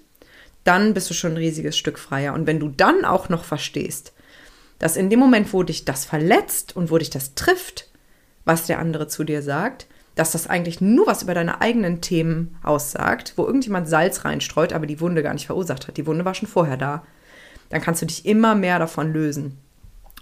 dann 0.62 0.94
bist 0.94 1.10
du 1.10 1.14
schon 1.14 1.32
ein 1.32 1.38
riesiges 1.38 1.76
Stück 1.76 1.98
freier. 1.98 2.34
Und 2.34 2.46
wenn 2.46 2.60
du 2.60 2.68
dann 2.68 3.04
auch 3.04 3.28
noch 3.28 3.42
verstehst, 3.42 4.12
dass 4.78 4.96
in 4.96 5.10
dem 5.10 5.18
Moment, 5.18 5.52
wo 5.52 5.64
dich 5.64 5.84
das 5.84 6.04
verletzt 6.04 6.76
und 6.76 6.92
wo 6.92 6.98
dich 6.98 7.10
das 7.10 7.34
trifft, 7.34 7.89
was 8.44 8.66
der 8.66 8.78
andere 8.78 9.08
zu 9.08 9.24
dir 9.24 9.42
sagt, 9.42 9.86
dass 10.14 10.32
das 10.32 10.48
eigentlich 10.48 10.80
nur 10.80 11.06
was 11.06 11.22
über 11.22 11.34
deine 11.34 11.60
eigenen 11.60 12.00
Themen 12.00 12.56
aussagt, 12.62 13.34
wo 13.36 13.46
irgendjemand 13.46 13.88
Salz 13.88 14.24
reinstreut, 14.24 14.72
aber 14.72 14.86
die 14.86 15.00
Wunde 15.00 15.22
gar 15.22 15.32
nicht 15.32 15.46
verursacht 15.46 15.88
hat. 15.88 15.96
Die 15.96 16.06
Wunde 16.06 16.24
war 16.24 16.34
schon 16.34 16.48
vorher 16.48 16.76
da. 16.76 17.04
Dann 17.70 17.80
kannst 17.80 18.02
du 18.02 18.06
dich 18.06 18.26
immer 18.26 18.54
mehr 18.54 18.78
davon 18.78 19.12
lösen. 19.12 19.56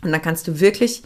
Und 0.03 0.13
dann 0.13 0.23
kannst 0.23 0.47
du 0.47 0.61
wirklich 0.61 1.03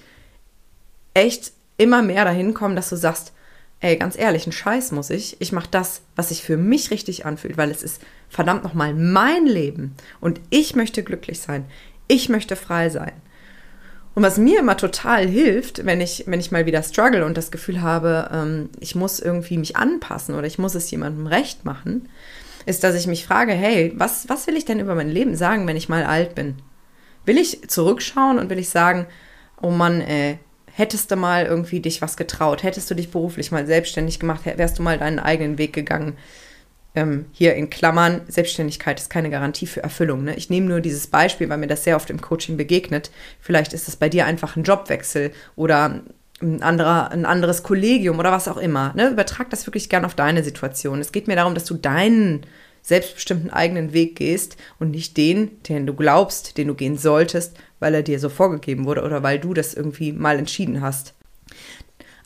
echt 1.14 1.52
immer 1.78 2.02
mehr 2.02 2.24
dahin 2.24 2.54
kommen, 2.54 2.76
dass 2.76 2.90
du 2.90 2.96
sagst, 2.96 3.32
ey, 3.80 3.96
ganz 3.96 4.16
ehrlich, 4.16 4.44
einen 4.44 4.52
Scheiß 4.52 4.92
muss 4.92 5.10
ich. 5.10 5.40
Ich 5.40 5.52
mache 5.52 5.68
das, 5.70 6.02
was 6.14 6.28
sich 6.28 6.42
für 6.42 6.56
mich 6.56 6.90
richtig 6.90 7.26
anfühlt, 7.26 7.56
weil 7.56 7.70
es 7.70 7.82
ist 7.82 8.02
verdammt 8.28 8.62
nochmal 8.64 8.94
mein 8.94 9.46
Leben. 9.46 9.94
Und 10.20 10.40
ich 10.50 10.76
möchte 10.76 11.02
glücklich 11.02 11.40
sein. 11.40 11.64
Ich 12.08 12.28
möchte 12.28 12.56
frei 12.56 12.90
sein. 12.90 13.12
Und 14.14 14.22
was 14.22 14.36
mir 14.36 14.60
immer 14.60 14.76
total 14.76 15.26
hilft, 15.26 15.86
wenn 15.86 16.00
ich, 16.00 16.24
wenn 16.26 16.40
ich 16.40 16.52
mal 16.52 16.66
wieder 16.66 16.82
struggle 16.82 17.24
und 17.24 17.36
das 17.36 17.50
Gefühl 17.50 17.80
habe, 17.80 18.28
ähm, 18.32 18.68
ich 18.78 18.94
muss 18.94 19.20
irgendwie 19.20 19.56
mich 19.56 19.76
anpassen 19.76 20.34
oder 20.34 20.46
ich 20.46 20.58
muss 20.58 20.74
es 20.74 20.90
jemandem 20.90 21.26
recht 21.26 21.64
machen, 21.64 22.08
ist, 22.66 22.84
dass 22.84 22.94
ich 22.94 23.06
mich 23.06 23.26
frage, 23.26 23.52
hey, 23.52 23.92
was, 23.96 24.28
was 24.28 24.46
will 24.46 24.56
ich 24.56 24.64
denn 24.64 24.80
über 24.80 24.94
mein 24.94 25.08
Leben 25.08 25.34
sagen, 25.34 25.66
wenn 25.66 25.76
ich 25.76 25.88
mal 25.88 26.04
alt 26.04 26.34
bin? 26.34 26.56
Will 27.24 27.38
ich 27.38 27.68
zurückschauen 27.68 28.38
und 28.38 28.50
will 28.50 28.58
ich 28.58 28.68
sagen, 28.68 29.06
oh 29.60 29.70
Mann, 29.70 30.00
ey, 30.00 30.38
hättest 30.66 31.10
du 31.10 31.16
mal 31.16 31.46
irgendwie 31.46 31.80
dich 31.80 32.02
was 32.02 32.16
getraut, 32.16 32.62
hättest 32.62 32.90
du 32.90 32.94
dich 32.94 33.10
beruflich 33.10 33.50
mal 33.50 33.66
selbstständig 33.66 34.18
gemacht, 34.18 34.42
wärst 34.44 34.78
du 34.78 34.82
mal 34.82 34.98
deinen 34.98 35.18
eigenen 35.18 35.58
Weg 35.58 35.72
gegangen, 35.72 36.16
ähm, 36.94 37.26
hier 37.32 37.54
in 37.54 37.70
Klammern, 37.70 38.22
Selbstständigkeit 38.28 39.00
ist 39.00 39.10
keine 39.10 39.30
Garantie 39.30 39.66
für 39.66 39.82
Erfüllung. 39.82 40.24
Ne? 40.24 40.34
Ich 40.36 40.50
nehme 40.50 40.66
nur 40.68 40.80
dieses 40.80 41.06
Beispiel, 41.06 41.48
weil 41.48 41.58
mir 41.58 41.66
das 41.66 41.84
sehr 41.84 41.96
oft 41.96 42.10
im 42.10 42.20
Coaching 42.20 42.56
begegnet. 42.56 43.10
Vielleicht 43.40 43.72
ist 43.72 43.88
es 43.88 43.96
bei 43.96 44.08
dir 44.08 44.26
einfach 44.26 44.56
ein 44.56 44.64
Jobwechsel 44.64 45.32
oder 45.56 46.02
ein, 46.42 46.62
anderer, 46.62 47.10
ein 47.10 47.24
anderes 47.24 47.62
Kollegium 47.62 48.18
oder 48.18 48.32
was 48.32 48.48
auch 48.48 48.58
immer. 48.58 48.92
Ne? 48.94 49.08
Übertrag 49.08 49.48
das 49.50 49.66
wirklich 49.66 49.88
gern 49.88 50.04
auf 50.04 50.14
deine 50.14 50.44
Situation. 50.44 51.00
Es 51.00 51.12
geht 51.12 51.28
mir 51.28 51.36
darum, 51.36 51.54
dass 51.54 51.64
du 51.64 51.74
deinen 51.74 52.44
selbstbestimmten 52.82 53.50
eigenen 53.50 53.92
Weg 53.92 54.16
gehst 54.16 54.56
und 54.78 54.90
nicht 54.90 55.16
den, 55.16 55.62
den 55.62 55.86
du 55.86 55.94
glaubst, 55.94 56.58
den 56.58 56.68
du 56.68 56.74
gehen 56.74 56.98
solltest, 56.98 57.56
weil 57.78 57.94
er 57.94 58.02
dir 58.02 58.18
so 58.18 58.28
vorgegeben 58.28 58.84
wurde 58.84 59.02
oder 59.02 59.22
weil 59.22 59.38
du 59.38 59.54
das 59.54 59.72
irgendwie 59.72 60.12
mal 60.12 60.38
entschieden 60.38 60.80
hast. 60.80 61.14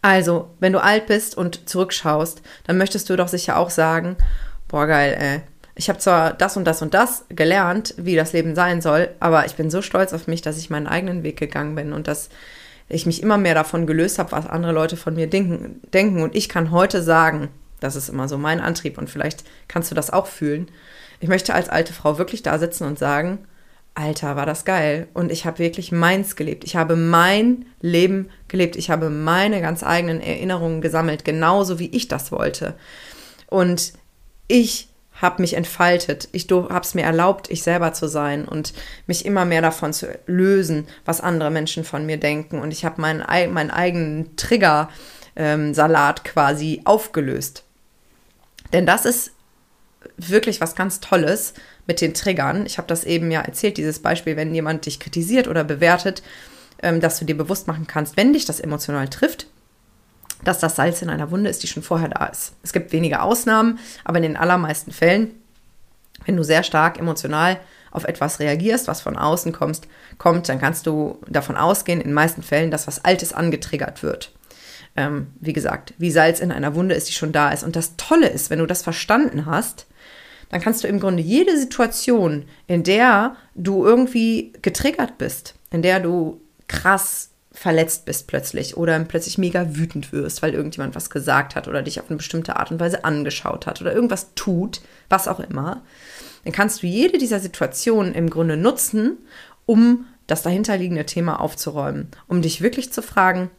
Also, 0.02 0.50
wenn 0.60 0.72
du 0.72 0.82
alt 0.82 1.06
bist 1.06 1.36
und 1.36 1.68
zurückschaust, 1.68 2.40
dann 2.64 2.78
möchtest 2.78 3.10
du 3.10 3.16
doch 3.16 3.28
sicher 3.28 3.56
auch 3.56 3.70
sagen, 3.70 4.16
boah, 4.68 4.86
geil, 4.86 5.16
ey. 5.18 5.40
Ich 5.78 5.88
habe 5.90 5.98
zwar 5.98 6.32
das 6.32 6.56
und 6.56 6.64
das 6.64 6.80
und 6.80 6.94
das 6.94 7.24
gelernt, 7.28 7.94
wie 7.98 8.16
das 8.16 8.32
Leben 8.32 8.54
sein 8.54 8.80
soll, 8.80 9.10
aber 9.20 9.44
ich 9.44 9.56
bin 9.56 9.70
so 9.70 9.82
stolz 9.82 10.14
auf 10.14 10.26
mich, 10.26 10.40
dass 10.40 10.56
ich 10.56 10.70
meinen 10.70 10.86
eigenen 10.86 11.22
Weg 11.22 11.38
gegangen 11.38 11.74
bin 11.74 11.92
und 11.92 12.08
dass 12.08 12.30
ich 12.88 13.04
mich 13.04 13.22
immer 13.22 13.36
mehr 13.36 13.54
davon 13.54 13.86
gelöst 13.86 14.18
habe, 14.18 14.32
was 14.32 14.46
andere 14.46 14.72
Leute 14.72 14.96
von 14.96 15.14
mir 15.14 15.26
denken, 15.26 15.82
denken. 15.92 16.22
Und 16.22 16.34
ich 16.34 16.48
kann 16.48 16.70
heute 16.70 17.02
sagen, 17.02 17.48
das 17.80 17.96
ist 17.96 18.08
immer 18.08 18.28
so 18.28 18.38
mein 18.38 18.60
Antrieb 18.60 18.96
und 18.96 19.10
vielleicht 19.10 19.44
kannst 19.68 19.90
du 19.90 19.94
das 19.94 20.10
auch 20.10 20.26
fühlen. 20.26 20.68
Ich 21.20 21.28
möchte 21.28 21.52
als 21.54 21.68
alte 21.68 21.92
Frau 21.92 22.16
wirklich 22.16 22.42
da 22.42 22.58
sitzen 22.58 22.84
und 22.84 22.98
sagen, 22.98 23.40
Alter, 23.94 24.36
war 24.36 24.44
das 24.44 24.66
geil. 24.66 25.08
Und 25.14 25.32
ich 25.32 25.46
habe 25.46 25.58
wirklich 25.58 25.90
meins 25.90 26.36
gelebt. 26.36 26.64
Ich 26.64 26.76
habe 26.76 26.96
mein 26.96 27.64
Leben 27.80 28.28
gelebt. 28.46 28.76
Ich 28.76 28.90
habe 28.90 29.08
meine 29.08 29.62
ganz 29.62 29.82
eigenen 29.82 30.20
Erinnerungen 30.20 30.82
gesammelt, 30.82 31.24
genauso 31.24 31.78
wie 31.78 31.88
ich 31.88 32.06
das 32.06 32.30
wollte. 32.30 32.74
Und 33.48 33.94
ich 34.48 34.88
habe 35.20 35.42
mich 35.42 35.54
entfaltet. 35.54 36.28
Ich 36.32 36.46
habe 36.50 36.80
es 36.80 36.94
mir 36.94 37.04
erlaubt, 37.04 37.50
ich 37.50 37.62
selber 37.62 37.92
zu 37.92 38.06
sein 38.08 38.46
und 38.46 38.74
mich 39.06 39.24
immer 39.24 39.44
mehr 39.44 39.62
davon 39.62 39.92
zu 39.92 40.08
lösen, 40.26 40.86
was 41.04 41.20
andere 41.20 41.50
Menschen 41.50 41.84
von 41.84 42.04
mir 42.04 42.18
denken. 42.18 42.60
Und 42.60 42.70
ich 42.70 42.84
habe 42.84 43.00
meinen, 43.00 43.24
meinen 43.52 43.70
eigenen 43.70 44.36
Trigger-Salat 44.36 46.18
ähm, 46.18 46.24
quasi 46.24 46.82
aufgelöst. 46.84 47.64
Denn 48.72 48.84
das 48.84 49.06
ist 49.06 49.32
wirklich 50.18 50.60
was 50.60 50.74
ganz 50.74 51.00
Tolles 51.00 51.54
mit 51.86 52.00
den 52.00 52.14
Triggern. 52.14 52.66
Ich 52.66 52.78
habe 52.78 52.88
das 52.88 53.04
eben 53.04 53.30
ja 53.30 53.40
erzählt, 53.40 53.78
dieses 53.78 54.00
Beispiel, 54.00 54.36
wenn 54.36 54.54
jemand 54.54 54.86
dich 54.86 55.00
kritisiert 55.00 55.48
oder 55.48 55.64
bewertet, 55.64 56.22
ähm, 56.82 57.00
dass 57.00 57.18
du 57.18 57.24
dir 57.24 57.36
bewusst 57.36 57.66
machen 57.68 57.86
kannst, 57.86 58.16
wenn 58.16 58.32
dich 58.32 58.44
das 58.44 58.60
emotional 58.60 59.08
trifft, 59.08 59.46
dass 60.44 60.58
das 60.58 60.76
Salz 60.76 61.02
in 61.02 61.10
einer 61.10 61.30
Wunde 61.30 61.50
ist, 61.50 61.62
die 61.62 61.66
schon 61.66 61.82
vorher 61.82 62.08
da 62.08 62.26
ist. 62.26 62.52
Es 62.62 62.72
gibt 62.72 62.92
wenige 62.92 63.22
Ausnahmen, 63.22 63.78
aber 64.04 64.18
in 64.18 64.22
den 64.22 64.36
allermeisten 64.36 64.92
Fällen, 64.92 65.30
wenn 66.24 66.36
du 66.36 66.42
sehr 66.42 66.62
stark 66.62 66.98
emotional 66.98 67.58
auf 67.90 68.04
etwas 68.04 68.40
reagierst, 68.40 68.88
was 68.88 69.00
von 69.00 69.16
außen 69.16 69.52
kommst, 69.52 69.88
kommt, 70.18 70.48
dann 70.48 70.60
kannst 70.60 70.86
du 70.86 71.18
davon 71.28 71.56
ausgehen, 71.56 72.00
in 72.00 72.08
den 72.08 72.14
meisten 72.14 72.42
Fällen, 72.42 72.70
dass 72.70 72.86
was 72.86 73.04
Altes 73.04 73.32
angetriggert 73.32 74.02
wird. 74.02 74.32
Ähm, 74.96 75.28
wie 75.40 75.52
gesagt, 75.52 75.94
wie 75.98 76.10
Salz 76.10 76.40
in 76.40 76.52
einer 76.52 76.74
Wunde 76.74 76.94
ist, 76.94 77.08
die 77.08 77.12
schon 77.14 77.32
da 77.32 77.50
ist. 77.50 77.64
Und 77.64 77.76
das 77.76 77.96
Tolle 77.96 78.28
ist, 78.28 78.50
wenn 78.50 78.58
du 78.58 78.66
das 78.66 78.82
verstanden 78.82 79.46
hast, 79.46 79.86
dann 80.48 80.60
kannst 80.60 80.84
du 80.84 80.88
im 80.88 81.00
Grunde 81.00 81.22
jede 81.22 81.58
Situation, 81.58 82.44
in 82.66 82.82
der 82.82 83.36
du 83.54 83.84
irgendwie 83.84 84.52
getriggert 84.62 85.18
bist, 85.18 85.54
in 85.70 85.82
der 85.82 86.00
du 86.00 86.40
krass 86.68 87.30
verletzt 87.56 88.04
bist 88.04 88.26
plötzlich 88.26 88.76
oder 88.76 88.98
plötzlich 89.00 89.38
mega 89.38 89.74
wütend 89.74 90.12
wirst, 90.12 90.42
weil 90.42 90.52
irgendjemand 90.52 90.94
was 90.94 91.08
gesagt 91.08 91.56
hat 91.56 91.68
oder 91.68 91.82
dich 91.82 91.98
auf 91.98 92.08
eine 92.08 92.18
bestimmte 92.18 92.56
Art 92.56 92.70
und 92.70 92.78
Weise 92.78 93.04
angeschaut 93.04 93.66
hat 93.66 93.80
oder 93.80 93.94
irgendwas 93.94 94.34
tut, 94.34 94.82
was 95.08 95.26
auch 95.26 95.40
immer, 95.40 95.82
dann 96.44 96.52
kannst 96.52 96.82
du 96.82 96.86
jede 96.86 97.16
dieser 97.16 97.40
Situationen 97.40 98.14
im 98.14 98.28
Grunde 98.28 98.58
nutzen, 98.58 99.16
um 99.64 100.04
das 100.26 100.42
dahinterliegende 100.42 101.06
Thema 101.06 101.40
aufzuräumen, 101.40 102.08
um 102.28 102.42
dich 102.42 102.60
wirklich 102.60 102.92
zu 102.92 103.02
fragen, 103.02 103.50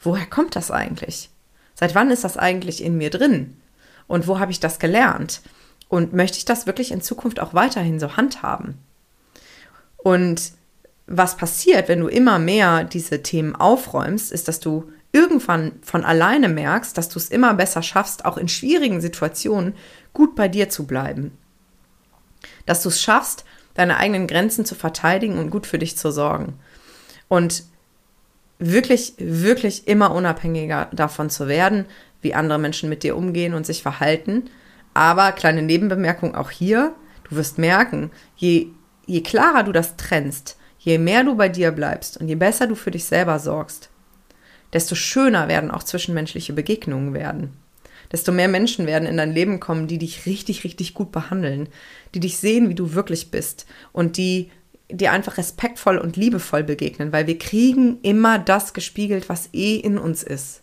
woher 0.00 0.26
kommt 0.26 0.56
das 0.56 0.70
eigentlich? 0.70 1.28
Seit 1.74 1.94
wann 1.94 2.10
ist 2.10 2.24
das 2.24 2.38
eigentlich 2.38 2.82
in 2.82 2.96
mir 2.96 3.10
drin? 3.10 3.58
Und 4.06 4.26
wo 4.26 4.38
habe 4.38 4.52
ich 4.52 4.60
das 4.60 4.78
gelernt? 4.78 5.42
Und 5.88 6.14
möchte 6.14 6.38
ich 6.38 6.44
das 6.44 6.66
wirklich 6.66 6.92
in 6.92 7.02
Zukunft 7.02 7.40
auch 7.40 7.52
weiterhin 7.52 8.00
so 8.00 8.16
handhaben? 8.16 8.78
Und 9.98 10.52
was 11.06 11.36
passiert, 11.36 11.88
wenn 11.88 12.00
du 12.00 12.08
immer 12.08 12.38
mehr 12.38 12.84
diese 12.84 13.22
Themen 13.22 13.54
aufräumst, 13.54 14.32
ist, 14.32 14.48
dass 14.48 14.60
du 14.60 14.90
irgendwann 15.12 15.72
von 15.82 16.04
alleine 16.04 16.48
merkst, 16.48 16.96
dass 16.96 17.08
du 17.08 17.18
es 17.18 17.28
immer 17.28 17.54
besser 17.54 17.82
schaffst, 17.82 18.24
auch 18.24 18.36
in 18.36 18.48
schwierigen 18.48 19.00
Situationen 19.00 19.74
gut 20.12 20.34
bei 20.34 20.48
dir 20.48 20.68
zu 20.68 20.86
bleiben. 20.86 21.36
Dass 22.66 22.82
du 22.82 22.88
es 22.88 23.00
schaffst, 23.00 23.44
deine 23.74 23.96
eigenen 23.98 24.26
Grenzen 24.26 24.64
zu 24.64 24.74
verteidigen 24.74 25.38
und 25.38 25.50
gut 25.50 25.66
für 25.66 25.78
dich 25.78 25.96
zu 25.96 26.10
sorgen. 26.10 26.58
Und 27.28 27.64
wirklich, 28.58 29.14
wirklich 29.18 29.86
immer 29.88 30.12
unabhängiger 30.12 30.88
davon 30.92 31.30
zu 31.30 31.48
werden, 31.48 31.86
wie 32.22 32.34
andere 32.34 32.58
Menschen 32.58 32.88
mit 32.88 33.02
dir 33.02 33.16
umgehen 33.16 33.54
und 33.54 33.66
sich 33.66 33.82
verhalten. 33.82 34.44
Aber 34.94 35.32
kleine 35.32 35.62
Nebenbemerkung 35.62 36.34
auch 36.34 36.50
hier, 36.50 36.94
du 37.28 37.36
wirst 37.36 37.58
merken, 37.58 38.10
je, 38.36 38.68
je 39.06 39.20
klarer 39.22 39.64
du 39.64 39.72
das 39.72 39.96
trennst, 39.96 40.56
Je 40.84 40.98
mehr 40.98 41.24
du 41.24 41.34
bei 41.34 41.48
dir 41.48 41.70
bleibst 41.70 42.18
und 42.18 42.28
je 42.28 42.34
besser 42.34 42.66
du 42.66 42.74
für 42.74 42.90
dich 42.90 43.06
selber 43.06 43.38
sorgst, 43.38 43.88
desto 44.74 44.94
schöner 44.94 45.48
werden 45.48 45.70
auch 45.70 45.82
zwischenmenschliche 45.82 46.52
Begegnungen 46.52 47.14
werden. 47.14 47.56
Desto 48.12 48.32
mehr 48.32 48.48
Menschen 48.48 48.86
werden 48.86 49.08
in 49.08 49.16
dein 49.16 49.32
Leben 49.32 49.60
kommen, 49.60 49.86
die 49.86 49.96
dich 49.96 50.26
richtig, 50.26 50.62
richtig 50.62 50.92
gut 50.92 51.10
behandeln, 51.10 51.68
die 52.14 52.20
dich 52.20 52.36
sehen, 52.36 52.68
wie 52.68 52.74
du 52.74 52.92
wirklich 52.92 53.30
bist 53.30 53.64
und 53.94 54.18
die 54.18 54.50
dir 54.90 55.10
einfach 55.10 55.38
respektvoll 55.38 55.96
und 55.96 56.18
liebevoll 56.18 56.62
begegnen, 56.62 57.12
weil 57.12 57.26
wir 57.26 57.38
kriegen 57.38 57.98
immer 58.02 58.38
das 58.38 58.74
gespiegelt, 58.74 59.30
was 59.30 59.48
eh 59.54 59.76
in 59.76 59.96
uns 59.96 60.22
ist. 60.22 60.60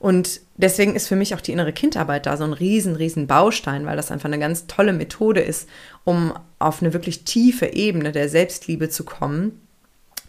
Und 0.00 0.40
deswegen 0.56 0.96
ist 0.96 1.06
für 1.06 1.16
mich 1.16 1.36
auch 1.36 1.40
die 1.40 1.52
innere 1.52 1.72
Kindarbeit 1.72 2.26
da 2.26 2.36
so 2.36 2.42
ein 2.44 2.52
riesen, 2.52 2.96
riesen 2.96 3.28
Baustein, 3.28 3.86
weil 3.86 3.96
das 3.96 4.10
einfach 4.10 4.26
eine 4.26 4.40
ganz 4.40 4.66
tolle 4.66 4.92
Methode 4.92 5.40
ist, 5.40 5.68
um 6.02 6.34
auf 6.64 6.82
eine 6.82 6.92
wirklich 6.92 7.24
tiefe 7.24 7.66
Ebene 7.66 8.12
der 8.12 8.28
Selbstliebe 8.28 8.88
zu 8.88 9.04
kommen, 9.04 9.60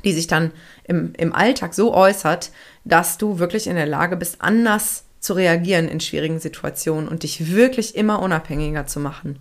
die 0.04 0.14
sich 0.14 0.28
dann 0.28 0.52
im, 0.84 1.14
im 1.18 1.34
Alltag 1.34 1.74
so 1.74 1.94
äußert, 1.94 2.52
dass 2.84 3.18
du 3.18 3.40
wirklich 3.40 3.68
in 3.68 3.76
der 3.76 3.86
Lage 3.86 4.18
bist, 4.18 4.42
anders 4.42 5.06
zu 5.20 5.34
reagieren 5.34 5.88
in 5.88 6.00
schwierigen 6.00 6.40
Situationen 6.40 7.08
und 7.08 7.24
dich 7.24 7.54
wirklich 7.54 7.96
immer 7.96 8.22
unabhängiger 8.22 8.86
zu 8.86 9.00
machen. 9.00 9.40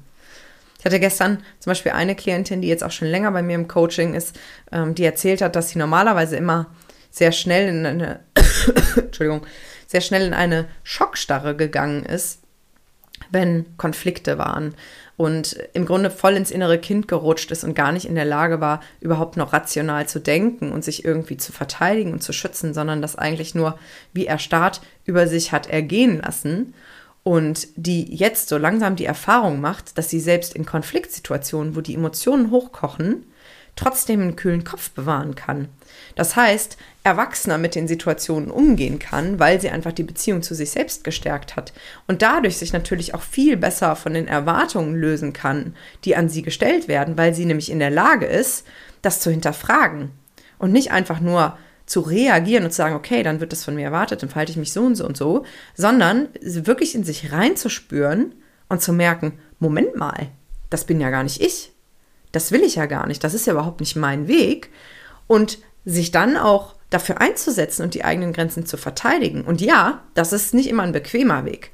Ich 0.79 0.85
hatte 0.85 1.01
gestern 1.01 1.39
zum 1.61 1.71
Beispiel 1.71 1.93
eine 1.93 2.15
Klientin, 2.15 2.61
die 2.61 2.69
jetzt 2.69 2.85
auch 2.85 2.91
schon 2.91 3.09
länger 3.09 3.31
bei 3.33 3.43
mir 3.43 3.55
im 3.55 3.69
Coaching 3.69 4.15
ist, 4.15 4.39
ähm, 4.71 4.95
die 4.95 5.05
erzählt 5.05 5.41
hat, 5.41 5.57
dass 5.57 5.71
sie 5.71 5.79
normalerweise 5.79 6.37
immer 6.37 6.67
sehr 7.11 7.33
schnell 7.33 7.69
in 7.69 7.87
eine, 7.87 8.21
Entschuldigung, 8.97 9.47
sehr 9.87 10.01
schnell 10.01 10.27
in 10.27 10.35
eine 10.35 10.67
Schockstarre 10.83 11.57
gegangen 11.57 12.05
ist, 12.05 12.41
wenn 13.31 13.77
Konflikte 13.77 14.39
waren 14.39 14.75
und 15.16 15.56
im 15.75 15.87
Grunde 15.87 16.11
voll 16.11 16.35
ins 16.35 16.50
innere 16.50 16.78
Kind 16.78 17.06
gerutscht 17.06 17.50
ist 17.50 17.64
und 17.64 17.75
gar 17.75 17.92
nicht 17.92 18.06
in 18.06 18.16
der 18.16 18.25
Lage 18.25 18.61
war, 18.61 18.80
überhaupt 19.00 19.37
noch 19.37 19.52
rational 19.52 20.09
zu 20.09 20.18
denken 20.18 20.73
und 20.73 20.85
sich 20.85 21.04
irgendwie 21.04 21.37
zu 21.37 21.52
verteidigen 21.52 22.12
und 22.12 22.23
zu 22.23 22.33
schützen, 22.33 22.75
sondern 22.75 23.00
das 23.00 23.16
eigentlich 23.16 23.54
nur 23.54 23.78
wie 24.12 24.26
erstarrt 24.26 24.80
über 25.04 25.26
sich 25.26 25.52
hat 25.52 25.68
ergehen 25.68 26.21
lassen 26.21 26.75
und 27.23 27.68
die 27.76 28.14
jetzt 28.14 28.49
so 28.49 28.59
langsam 28.59 28.97
die 28.97 29.06
Erfahrung 29.06 29.61
macht, 29.61 29.97
dass 29.97 30.11
sie 30.11 30.21
selbst 30.21 30.54
in 30.54 30.66
Konfliktsituationen, 30.66 31.75
wo 31.75 31.80
die 31.80 31.94
Emotionen 31.94 32.50
hochkochen, 32.50 33.25
trotzdem 33.76 34.21
einen 34.21 34.37
kühlen 34.37 34.64
Kopf 34.64 34.90
bewahren 34.90 35.35
kann. 35.35 35.69
Das 36.14 36.37
heißt, 36.37 36.76
erwachsener 37.02 37.59
mit 37.59 37.75
den 37.75 37.88
Situationen 37.88 38.50
umgehen 38.50 38.99
kann, 38.99 39.38
weil 39.38 39.61
sie 39.61 39.71
einfach 39.71 39.93
die 39.93 40.02
Beziehung 40.02 40.43
zu 40.43 40.54
sich 40.54 40.71
selbst 40.71 41.04
gestärkt 41.04 41.57
hat 41.57 41.73
und 42.07 42.23
dadurch 42.23 42.57
sich 42.57 42.73
natürlich 42.73 43.14
auch 43.14 43.23
viel 43.23 43.57
besser 43.57 43.95
von 43.97 44.14
den 44.14 44.26
Erwartungen 44.26 44.95
lösen 44.95 45.33
kann, 45.33 45.75
die 46.04 46.16
an 46.16 46.28
sie 46.28 46.43
gestellt 46.43 46.88
werden, 46.88 47.19
weil 47.19 47.35
sie 47.35 47.45
nämlich 47.45 47.71
in 47.71 47.78
der 47.78 47.90
Lage 47.90 48.26
ist, 48.26 48.66
das 49.02 49.21
zu 49.21 49.31
hinterfragen 49.31 50.12
und 50.59 50.73
nicht 50.73 50.93
einfach 50.93 51.21
nur 51.21 51.59
zu 51.87 52.00
reagieren 52.00 52.64
und 52.64 52.71
zu 52.71 52.78
sagen, 52.78 52.95
okay, 52.95 53.23
dann 53.23 53.40
wird 53.40 53.52
das 53.52 53.64
von 53.64 53.75
mir 53.75 53.85
erwartet, 53.85 54.23
dann 54.23 54.31
verhalte 54.31 54.52
ich 54.52 54.57
mich 54.57 54.73
so 54.73 54.83
und 54.83 54.95
so 54.95 55.04
und 55.04 55.16
so, 55.16 55.45
sondern 55.75 56.28
wirklich 56.40 56.95
in 56.95 57.04
sich 57.04 57.33
reinzuspüren 57.33 58.35
und 58.71 58.81
zu 58.81 58.95
merken, 58.95 59.38
Moment 59.59 59.95
mal, 59.97 60.28
das 60.71 60.87
bin 60.87 61.00
ja 61.00 61.11
gar 61.11 61.23
nicht 61.23 61.43
ich. 61.43 61.74
Das 62.35 62.53
will 62.53 62.62
ich 62.62 62.76
ja 62.76 62.87
gar 62.87 63.07
nicht. 63.07 63.23
Das 63.25 63.35
ist 63.35 63.47
ja 63.47 63.53
überhaupt 63.53 63.81
nicht 63.81 63.97
mein 63.97 64.29
Weg. 64.29 64.71
Und 65.26 65.59
sich 65.85 66.11
dann 66.11 66.37
auch 66.37 66.75
dafür 66.91 67.21
einzusetzen 67.21 67.83
und 67.83 67.95
die 67.95 68.05
eigenen 68.05 68.33
Grenzen 68.33 68.67
zu 68.67 68.76
verteidigen. 68.76 69.43
Und 69.45 69.61
ja, 69.61 70.03
das 70.14 70.33
ist 70.33 70.55
nicht 70.55 70.69
immer 70.69 70.83
ein 70.83 70.93
bequemer 70.93 71.45
Weg. 71.45 71.73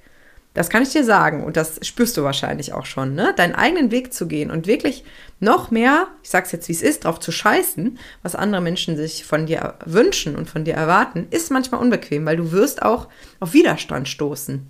Das 0.53 0.69
kann 0.69 0.83
ich 0.83 0.91
dir 0.91 1.05
sagen 1.05 1.45
und 1.45 1.57
das 1.57 1.79
spürst 1.87 2.17
du 2.17 2.25
wahrscheinlich 2.25 2.73
auch 2.73 2.85
schon, 2.85 3.15
ne? 3.15 3.33
Deinen 3.37 3.55
eigenen 3.55 3.93
Weg 3.93 4.13
zu 4.13 4.27
gehen 4.27 4.51
und 4.51 4.67
wirklich 4.67 5.05
noch 5.39 5.71
mehr, 5.71 6.09
ich 6.25 6.31
sag's 6.31 6.51
jetzt 6.51 6.69
wie 6.69 6.73
es 6.73 6.83
ist, 6.83 7.05
drauf 7.05 7.21
zu 7.21 7.31
scheißen, 7.31 7.99
was 8.25 8.35
andere 8.35 8.61
Menschen 8.61 8.97
sich 8.97 9.25
von 9.25 9.47
dir 9.47 9.75
wünschen 9.85 10.35
und 10.35 10.51
von 10.51 10.65
dir 10.65 10.75
erwarten, 10.75 11.29
ist 11.31 11.53
manchmal 11.53 11.81
unbequem, 11.81 12.27
weil 12.27 12.37
du 12.37 12.51
wirst 12.51 12.83
auch 12.83 13.07
auf 13.39 13.53
Widerstand 13.53 14.09
stoßen. 14.09 14.67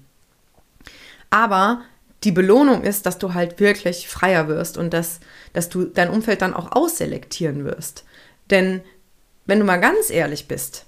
Aber 1.31 1.81
die 2.25 2.33
Belohnung 2.33 2.83
ist, 2.83 3.07
dass 3.07 3.17
du 3.17 3.33
halt 3.33 3.59
wirklich 3.59 4.07
freier 4.07 4.49
wirst 4.49 4.77
und 4.77 4.93
dass, 4.93 5.21
dass 5.53 5.69
du 5.69 5.85
dein 5.85 6.11
Umfeld 6.11 6.43
dann 6.43 6.55
auch 6.55 6.73
ausselektieren 6.73 7.65
wirst. 7.65 8.05
Denn 8.51 8.81
wenn 9.47 9.59
du 9.59 9.65
mal 9.65 9.79
ganz 9.79 10.11
ehrlich 10.11 10.49
bist, 10.49 10.87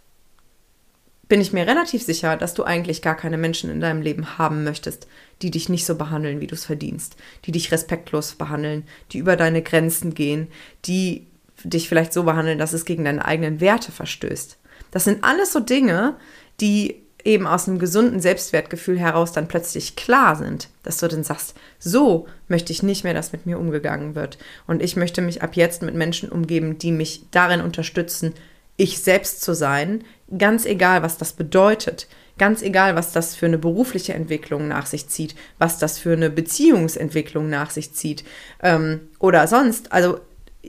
bin 1.29 1.41
ich 1.41 1.53
mir 1.53 1.67
relativ 1.67 2.03
sicher, 2.03 2.37
dass 2.37 2.53
du 2.53 2.63
eigentlich 2.63 3.01
gar 3.01 3.17
keine 3.17 3.39
Menschen 3.39 3.71
in 3.71 3.81
deinem 3.81 4.03
Leben 4.03 4.39
haben 4.39 4.65
möchtest, 4.65 5.09
die 5.41 5.51
dich 5.51 5.69
nicht 5.69 5.87
so 5.87 5.95
behandeln, 5.95 6.41
wie 6.41 6.47
du 6.47 6.55
es 6.55 6.67
verdienst, 6.67 7.17
die 7.47 7.53
dich 7.53 7.73
respektlos 7.73 8.35
behandeln, 8.35 8.85
die 9.13 9.19
über 9.19 9.37
deine 9.37 9.63
Grenzen 9.63 10.15
gehen, 10.15 10.49
die 10.85 11.27
dich 11.65 11.89
vielleicht 11.89 12.13
so 12.13 12.25
behandeln, 12.25 12.59
dass 12.59 12.73
es 12.73 12.85
gegen 12.85 13.05
deine 13.05 13.25
eigenen 13.25 13.61
Werte 13.61 13.93
verstößt. 13.93 14.59
Das 14.91 15.05
sind 15.05 15.25
alles 15.25 15.53
so 15.53 15.61
Dinge, 15.61 16.17
die 16.61 17.02
eben 17.25 17.47
aus 17.47 17.69
einem 17.69 17.79
gesunden 17.79 18.21
Selbstwertgefühl 18.21 18.99
heraus 18.99 19.33
dann 19.33 19.49
plötzlich 19.49 19.97
klar 19.97 20.37
sind, 20.37 20.69
dass 20.83 20.99
du 20.99 21.09
dann 21.09 21.25
sagst, 21.25 21.55
so 21.79 22.27
möchte 22.49 22.73
ich 22.73 22.83
nicht 22.83 23.05
mehr, 23.05 23.15
dass 23.15 23.33
mit 23.33 23.47
mir 23.47 23.59
umgegangen 23.59 24.15
wird. 24.15 24.39
Und 24.67 24.83
ich 24.83 24.97
möchte 24.97 25.23
mich 25.23 25.43
ab 25.43 25.55
jetzt 25.55 25.83
mit 25.83 25.95
Menschen 25.95 26.31
umgeben, 26.31 26.79
die 26.79 26.93
mich 26.93 27.25
darin 27.31 27.61
unterstützen, 27.61 28.35
ich 28.77 28.99
selbst 29.01 29.43
zu 29.43 29.55
sein, 29.55 30.03
ganz 30.37 30.65
egal, 30.65 31.03
was 31.03 31.19
das 31.19 31.35
bedeutet, 31.35 32.09
ganz 32.39 32.63
egal, 32.63 32.97
was 32.97 33.13
das 33.13 33.35
für 33.35 33.47
eine 33.47 33.59
berufliche 33.59 34.15
Entwicklung 34.15 34.67
nach 34.67 34.87
sich 34.87 35.09
zieht, 35.09 35.35
was 35.59 35.79
das 35.79 35.99
für 35.99 36.13
eine 36.13 36.31
Beziehungsentwicklung 36.31 37.49
nach 37.49 37.71
sich 37.71 37.93
zieht 37.95 38.25
ähm, 38.63 39.01
oder 39.19 39.47
sonst. 39.47 39.93
Also 39.93 40.21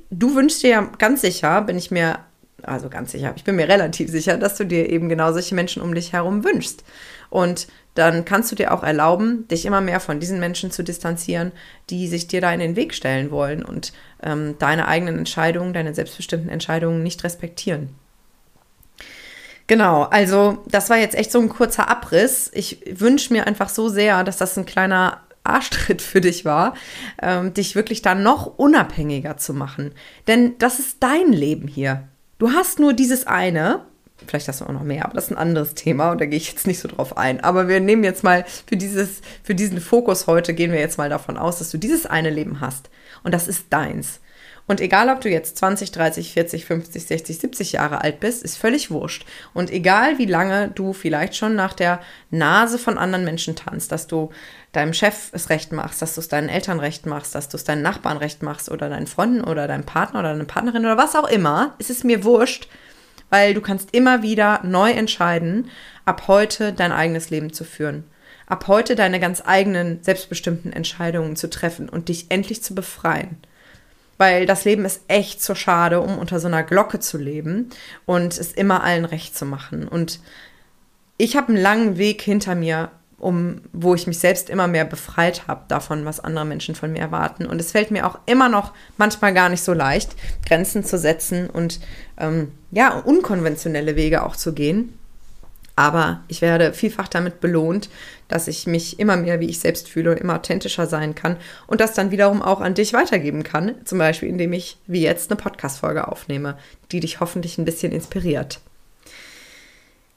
du 0.09 0.35
wünschst 0.35 0.63
dir 0.63 0.69
ja 0.69 0.91
ganz 0.97 1.21
sicher, 1.21 1.61
bin 1.61 1.77
ich 1.77 1.91
mir 1.91 2.19
also 2.63 2.89
ganz 2.89 3.11
sicher, 3.11 3.33
ich 3.35 3.43
bin 3.43 3.55
mir 3.55 3.67
relativ 3.67 4.09
sicher, 4.09 4.37
dass 4.37 4.55
du 4.55 4.65
dir 4.65 4.89
eben 4.89 5.09
genau 5.09 5.31
solche 5.31 5.55
Menschen 5.55 5.81
um 5.81 5.93
dich 5.93 6.13
herum 6.13 6.43
wünschst. 6.43 6.83
Und 7.29 7.67
dann 7.95 8.25
kannst 8.25 8.51
du 8.51 8.55
dir 8.55 8.73
auch 8.73 8.83
erlauben, 8.83 9.47
dich 9.47 9.65
immer 9.65 9.81
mehr 9.81 9.99
von 9.99 10.19
diesen 10.19 10.39
Menschen 10.39 10.71
zu 10.71 10.83
distanzieren, 10.83 11.51
die 11.89 12.07
sich 12.07 12.27
dir 12.27 12.41
da 12.41 12.51
in 12.53 12.59
den 12.59 12.75
Weg 12.75 12.93
stellen 12.93 13.31
wollen 13.31 13.63
und 13.63 13.93
ähm, 14.21 14.55
deine 14.59 14.87
eigenen 14.87 15.19
Entscheidungen, 15.19 15.73
deine 15.73 15.93
selbstbestimmten 15.93 16.49
Entscheidungen 16.49 17.03
nicht 17.03 17.23
respektieren. 17.23 17.89
Genau, 19.67 20.03
also 20.03 20.63
das 20.67 20.89
war 20.89 20.97
jetzt 20.97 21.15
echt 21.15 21.31
so 21.31 21.39
ein 21.39 21.49
kurzer 21.49 21.89
Abriss. 21.89 22.51
Ich 22.53 22.81
wünsche 22.99 23.31
mir 23.31 23.47
einfach 23.47 23.69
so 23.69 23.89
sehr, 23.89 24.23
dass 24.23 24.37
das 24.37 24.57
ein 24.57 24.65
kleiner 24.65 25.21
Arschtritt 25.43 26.01
für 26.01 26.21
dich 26.21 26.45
war, 26.45 26.73
ähm, 27.21 27.53
dich 27.53 27.75
wirklich 27.75 28.01
da 28.01 28.15
noch 28.15 28.57
unabhängiger 28.57 29.37
zu 29.37 29.53
machen. 29.53 29.93
Denn 30.27 30.57
das 30.57 30.79
ist 30.79 30.97
dein 31.01 31.31
Leben 31.31 31.67
hier. 31.67 32.07
Du 32.43 32.51
hast 32.51 32.77
nur 32.77 32.91
dieses 32.91 33.25
eine, 33.25 33.85
vielleicht 34.27 34.49
hast 34.49 34.59
du 34.59 34.65
auch 34.65 34.73
noch 34.73 34.83
mehr, 34.83 35.05
aber 35.05 35.13
das 35.13 35.27
ist 35.27 35.31
ein 35.31 35.37
anderes 35.37 35.75
Thema 35.75 36.11
und 36.11 36.19
da 36.19 36.25
gehe 36.25 36.35
ich 36.35 36.51
jetzt 36.51 36.67
nicht 36.67 36.81
so 36.81 36.89
drauf 36.89 37.15
ein. 37.15 37.41
Aber 37.41 37.69
wir 37.69 37.79
nehmen 37.79 38.03
jetzt 38.03 38.21
mal 38.21 38.43
für, 38.67 38.75
dieses, 38.75 39.21
für 39.43 39.55
diesen 39.55 39.79
Fokus 39.79 40.27
heute, 40.27 40.53
gehen 40.53 40.73
wir 40.73 40.79
jetzt 40.81 40.97
mal 40.97 41.09
davon 41.09 41.37
aus, 41.37 41.59
dass 41.59 41.71
du 41.71 41.77
dieses 41.77 42.05
eine 42.05 42.29
Leben 42.29 42.59
hast 42.59 42.89
und 43.23 43.33
das 43.33 43.47
ist 43.47 43.67
deins. 43.69 44.19
Und 44.67 44.81
egal, 44.81 45.07
ob 45.07 45.21
du 45.21 45.29
jetzt 45.29 45.57
20, 45.57 45.93
30, 45.93 46.33
40, 46.33 46.65
50, 46.65 47.05
60, 47.05 47.37
70 47.37 47.71
Jahre 47.71 48.01
alt 48.01 48.19
bist, 48.19 48.43
ist 48.43 48.57
völlig 48.57 48.91
wurscht. 48.91 49.25
Und 49.53 49.71
egal, 49.71 50.17
wie 50.17 50.25
lange 50.25 50.69
du 50.75 50.91
vielleicht 50.91 51.37
schon 51.37 51.55
nach 51.55 51.71
der 51.71 52.01
Nase 52.29 52.77
von 52.77 52.97
anderen 52.97 53.23
Menschen 53.23 53.55
tanzt, 53.55 53.93
dass 53.93 54.07
du 54.07 54.31
deinem 54.73 54.93
Chef 54.93 55.29
es 55.31 55.49
recht 55.49 55.71
machst, 55.71 56.01
dass 56.01 56.15
du 56.15 56.21
es 56.21 56.27
deinen 56.27 56.49
Eltern 56.49 56.79
recht 56.79 57.05
machst, 57.05 57.33
dass 57.35 57.47
du 57.47 57.57
es 57.57 57.63
deinen 57.63 57.81
Nachbarn 57.81 58.17
recht 58.17 58.43
machst 58.43 58.69
oder 58.69 58.89
deinen 58.89 59.07
Freunden 59.07 59.43
oder 59.43 59.67
deinem 59.67 59.85
Partner 59.85 60.19
oder 60.19 60.33
deiner 60.33 60.45
Partnerin 60.45 60.85
oder 60.85 60.97
was 60.97 61.15
auch 61.15 61.27
immer, 61.27 61.75
ist 61.77 61.89
es 61.89 62.03
mir 62.03 62.23
wurscht, 62.23 62.67
weil 63.29 63.53
du 63.53 63.61
kannst 63.61 63.93
immer 63.93 64.21
wieder 64.21 64.59
neu 64.63 64.91
entscheiden, 64.91 65.69
ab 66.05 66.27
heute 66.27 66.73
dein 66.73 66.91
eigenes 66.91 67.29
Leben 67.29 67.53
zu 67.53 67.63
führen. 67.63 68.03
Ab 68.45 68.67
heute 68.67 68.95
deine 68.95 69.19
ganz 69.19 69.41
eigenen, 69.45 70.03
selbstbestimmten 70.03 70.73
Entscheidungen 70.73 71.35
zu 71.35 71.49
treffen 71.49 71.87
und 71.87 72.09
dich 72.09 72.25
endlich 72.29 72.61
zu 72.61 72.75
befreien 72.75 73.37
weil 74.17 74.45
das 74.45 74.63
Leben 74.63 74.85
ist 74.85 75.01
echt 75.07 75.41
zu 75.41 75.55
schade, 75.55 75.99
um 76.01 76.17
unter 76.17 76.39
so 76.39 76.47
einer 76.47 76.63
Glocke 76.63 76.99
zu 76.99 77.17
leben 77.17 77.69
und 78.05 78.37
es 78.37 78.53
immer 78.53 78.83
allen 78.83 79.05
recht 79.05 79.35
zu 79.37 79.45
machen. 79.45 79.87
Und 79.87 80.19
ich 81.17 81.35
habe 81.35 81.49
einen 81.49 81.61
langen 81.61 81.97
Weg 81.97 82.21
hinter 82.21 82.55
mir, 82.55 82.91
um, 83.23 83.61
wo 83.71 83.95
ich 83.95 84.07
mich 84.07 84.19
selbst 84.19 84.49
immer 84.49 84.67
mehr 84.67 84.85
befreit 84.85 85.47
habe 85.47 85.63
davon, 85.67 86.05
was 86.05 86.19
andere 86.19 86.45
Menschen 86.45 86.75
von 86.75 86.91
mir 86.91 86.99
erwarten. 86.99 87.45
Und 87.45 87.59
es 87.59 87.71
fällt 87.71 87.91
mir 87.91 88.05
auch 88.07 88.19
immer 88.25 88.49
noch 88.49 88.73
manchmal 88.97 89.33
gar 89.33 89.49
nicht 89.49 89.63
so 89.63 89.73
leicht, 89.73 90.15
Grenzen 90.45 90.83
zu 90.83 90.97
setzen 90.97 91.49
und 91.49 91.79
ähm, 92.17 92.51
ja, 92.71 92.99
unkonventionelle 92.99 93.95
Wege 93.95 94.23
auch 94.23 94.35
zu 94.35 94.53
gehen. 94.53 94.97
Aber 95.75 96.21
ich 96.27 96.41
werde 96.41 96.73
vielfach 96.73 97.07
damit 97.07 97.39
belohnt, 97.39 97.89
dass 98.27 98.47
ich 98.47 98.67
mich 98.67 98.99
immer 98.99 99.15
mehr 99.15 99.39
wie 99.39 99.49
ich 99.49 99.59
selbst 99.59 99.89
fühle 99.89 100.11
und 100.11 100.19
immer 100.19 100.35
authentischer 100.35 100.85
sein 100.85 101.15
kann 101.15 101.37
und 101.65 101.81
das 101.81 101.93
dann 101.93 102.11
wiederum 102.11 102.43
auch 102.43 102.61
an 102.61 102.75
dich 102.75 102.93
weitergeben 102.93 103.43
kann. 103.43 103.73
Zum 103.83 103.97
Beispiel, 103.97 104.29
indem 104.29 104.53
ich 104.53 104.77
wie 104.85 105.01
jetzt 105.01 105.31
eine 105.31 105.37
Podcast-Folge 105.37 106.07
aufnehme, 106.07 106.57
die 106.91 106.99
dich 106.99 107.19
hoffentlich 107.19 107.57
ein 107.57 107.65
bisschen 107.65 107.91
inspiriert. 107.91 108.59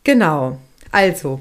Genau. 0.05 0.59
Also, 0.92 1.40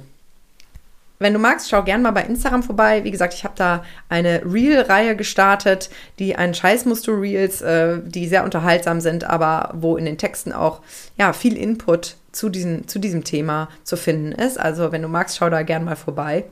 wenn 1.19 1.33
du 1.33 1.39
magst, 1.39 1.69
schau 1.69 1.83
gern 1.83 2.01
mal 2.01 2.11
bei 2.11 2.23
Instagram 2.23 2.63
vorbei. 2.63 3.03
Wie 3.03 3.11
gesagt, 3.11 3.33
ich 3.33 3.43
habe 3.43 3.53
da 3.57 3.83
eine 4.09 4.41
Reel-Reihe 4.45 5.15
gestartet, 5.15 5.89
die 6.19 6.35
ein 6.35 6.53
Scheißmuster-Reels, 6.53 7.61
äh, 7.61 7.99
die 8.03 8.27
sehr 8.27 8.43
unterhaltsam 8.43 8.99
sind, 9.01 9.23
aber 9.23 9.71
wo 9.73 9.97
in 9.97 10.05
den 10.05 10.17
Texten 10.17 10.51
auch 10.51 10.81
ja, 11.17 11.31
viel 11.33 11.57
Input 11.57 12.17
zu, 12.31 12.49
diesen, 12.49 12.87
zu 12.87 12.99
diesem 12.99 13.23
Thema 13.23 13.69
zu 13.83 13.95
finden 13.95 14.33
ist. 14.33 14.59
Also 14.59 14.91
wenn 14.91 15.01
du 15.01 15.07
magst, 15.07 15.37
schau 15.37 15.49
da 15.49 15.63
gern 15.63 15.85
mal 15.85 15.95
vorbei. 15.95 16.45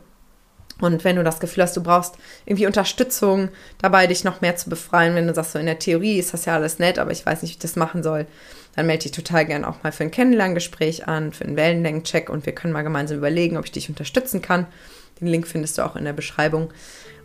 Und 0.80 1.04
wenn 1.04 1.18
du 1.18 1.24
das 1.24 1.40
Gefühl 1.40 1.64
hast, 1.64 1.78
du 1.78 1.84
brauchst 1.84 2.16
irgendwie 2.46 2.66
Unterstützung 2.66 3.50
dabei, 3.78 4.08
dich 4.08 4.24
noch 4.24 4.42
mehr 4.42 4.56
zu 4.56 4.70
befreien, 4.70 5.16
wenn 5.16 5.28
du 5.28 5.34
sagst, 5.34 5.52
so 5.52 5.60
in 5.60 5.66
der 5.66 5.80
Theorie 5.80 6.18
ist 6.18 6.34
das 6.34 6.46
ja 6.46 6.56
alles 6.56 6.80
nett, 6.80 7.00
aber 7.00 7.12
ich 7.12 7.26
weiß 7.26 7.42
nicht, 7.42 7.52
wie 7.52 7.56
ich 7.56 7.60
das 7.60 7.76
machen 7.76 8.02
soll, 8.02 8.26
dann 8.76 8.88
melde 8.88 9.04
dich 9.04 9.12
total 9.12 9.46
gern 9.46 9.66
auch 9.66 9.84
mal 9.84 9.92
für 9.92 10.04
ein 10.04 10.12
Kennenlerngespräch 10.12 11.08
an, 11.08 11.32
für 11.32 11.46
einen 11.46 11.56
Wellenlängencheck 11.56 12.30
und 12.30 12.46
wir 12.46 12.54
können 12.54 12.74
mal 12.74 12.84
gemeinsam 12.84 13.18
überlegen, 13.18 13.58
ob 13.58 13.66
ich 13.66 13.72
dich 13.72 13.90
unterstützen 13.90 14.42
kann. 14.42 14.68
Den 15.22 15.28
Link 15.28 15.48
findest 15.48 15.78
du 15.78 15.84
auch 15.84 15.96
in 15.96 16.06
der 16.06 16.14
Beschreibung. 16.14 16.74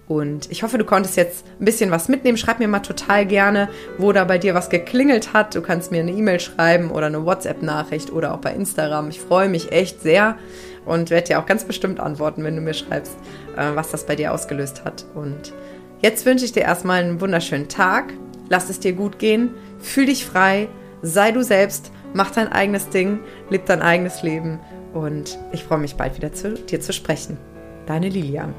Und 0.09 0.51
ich 0.51 0.63
hoffe, 0.63 0.79
du 0.79 0.85
konntest 0.85 1.17
jetzt 1.19 1.45
ein 1.61 1.67
bisschen 1.67 1.91
was 1.91 2.09
mitnehmen. 2.09 2.39
Schreib 2.39 2.61
mir 2.61 2.69
mal 2.69 2.81
total 2.81 3.27
gerne, 3.27 3.69
wo 3.99 4.11
da 4.13 4.25
bei 4.25 4.39
dir 4.39 4.55
was 4.55 4.71
geklingelt 4.71 5.35
hat. 5.35 5.55
Du 5.55 5.61
kannst 5.61 5.93
mir 5.93 6.01
eine 6.01 6.13
E-Mail 6.13 6.41
schreiben 6.41 6.91
oder 6.91 7.07
eine 7.07 7.27
WhatsApp-Nachricht 7.27 8.11
oder 8.11 8.33
auch 8.33 8.39
bei 8.39 8.55
Instagram. 8.55 9.11
Ich 9.11 9.21
freue 9.21 9.51
mich 9.51 9.71
echt 9.71 10.01
sehr 10.01 10.37
und 10.87 11.11
werde 11.11 11.29
dir 11.29 11.39
auch 11.41 11.47
ganz 11.47 11.65
bestimmt 11.65 12.01
antworten, 12.01 12.43
wenn 12.43 12.57
du 12.57 12.63
mir 12.63 12.73
schreibst, 12.73 13.17
äh, 13.57 13.75
was 13.75 13.91
das 13.91 14.07
bei 14.07 14.17
dir 14.17 14.33
ausgelöst 14.33 14.85
hat. 14.85 15.05
Und 15.15 15.53
jetzt 16.01 16.25
wünsche 16.25 16.47
ich 16.47 16.53
dir 16.53 16.63
erstmal 16.63 17.03
einen 17.03 17.21
wunderschönen 17.21 17.69
Tag. 17.69 18.15
Lass 18.49 18.71
es 18.71 18.81
dir 18.81 18.95
gut 18.95 19.19
gehen. 19.19 19.51
Fühl 19.79 20.07
dich 20.07 20.25
frei. 20.25 20.69
Sei 21.03 21.33
du 21.33 21.43
selbst. 21.43 21.93
Mach 22.15 22.31
dein 22.31 22.51
eigenes 22.51 22.89
Ding. 22.89 23.21
Leb 23.51 23.67
dein 23.67 23.83
eigenes 23.83 24.23
Leben. 24.23 24.61
Und 24.95 25.39
ich 25.53 25.65
freue 25.65 25.79
mich 25.79 25.97
bald 25.97 26.17
wieder 26.17 26.33
zu 26.33 26.55
dir 26.55 26.81
zu 26.81 26.93
sprechen. 26.93 27.39
Deine 27.87 28.09
Lilian. 28.09 28.55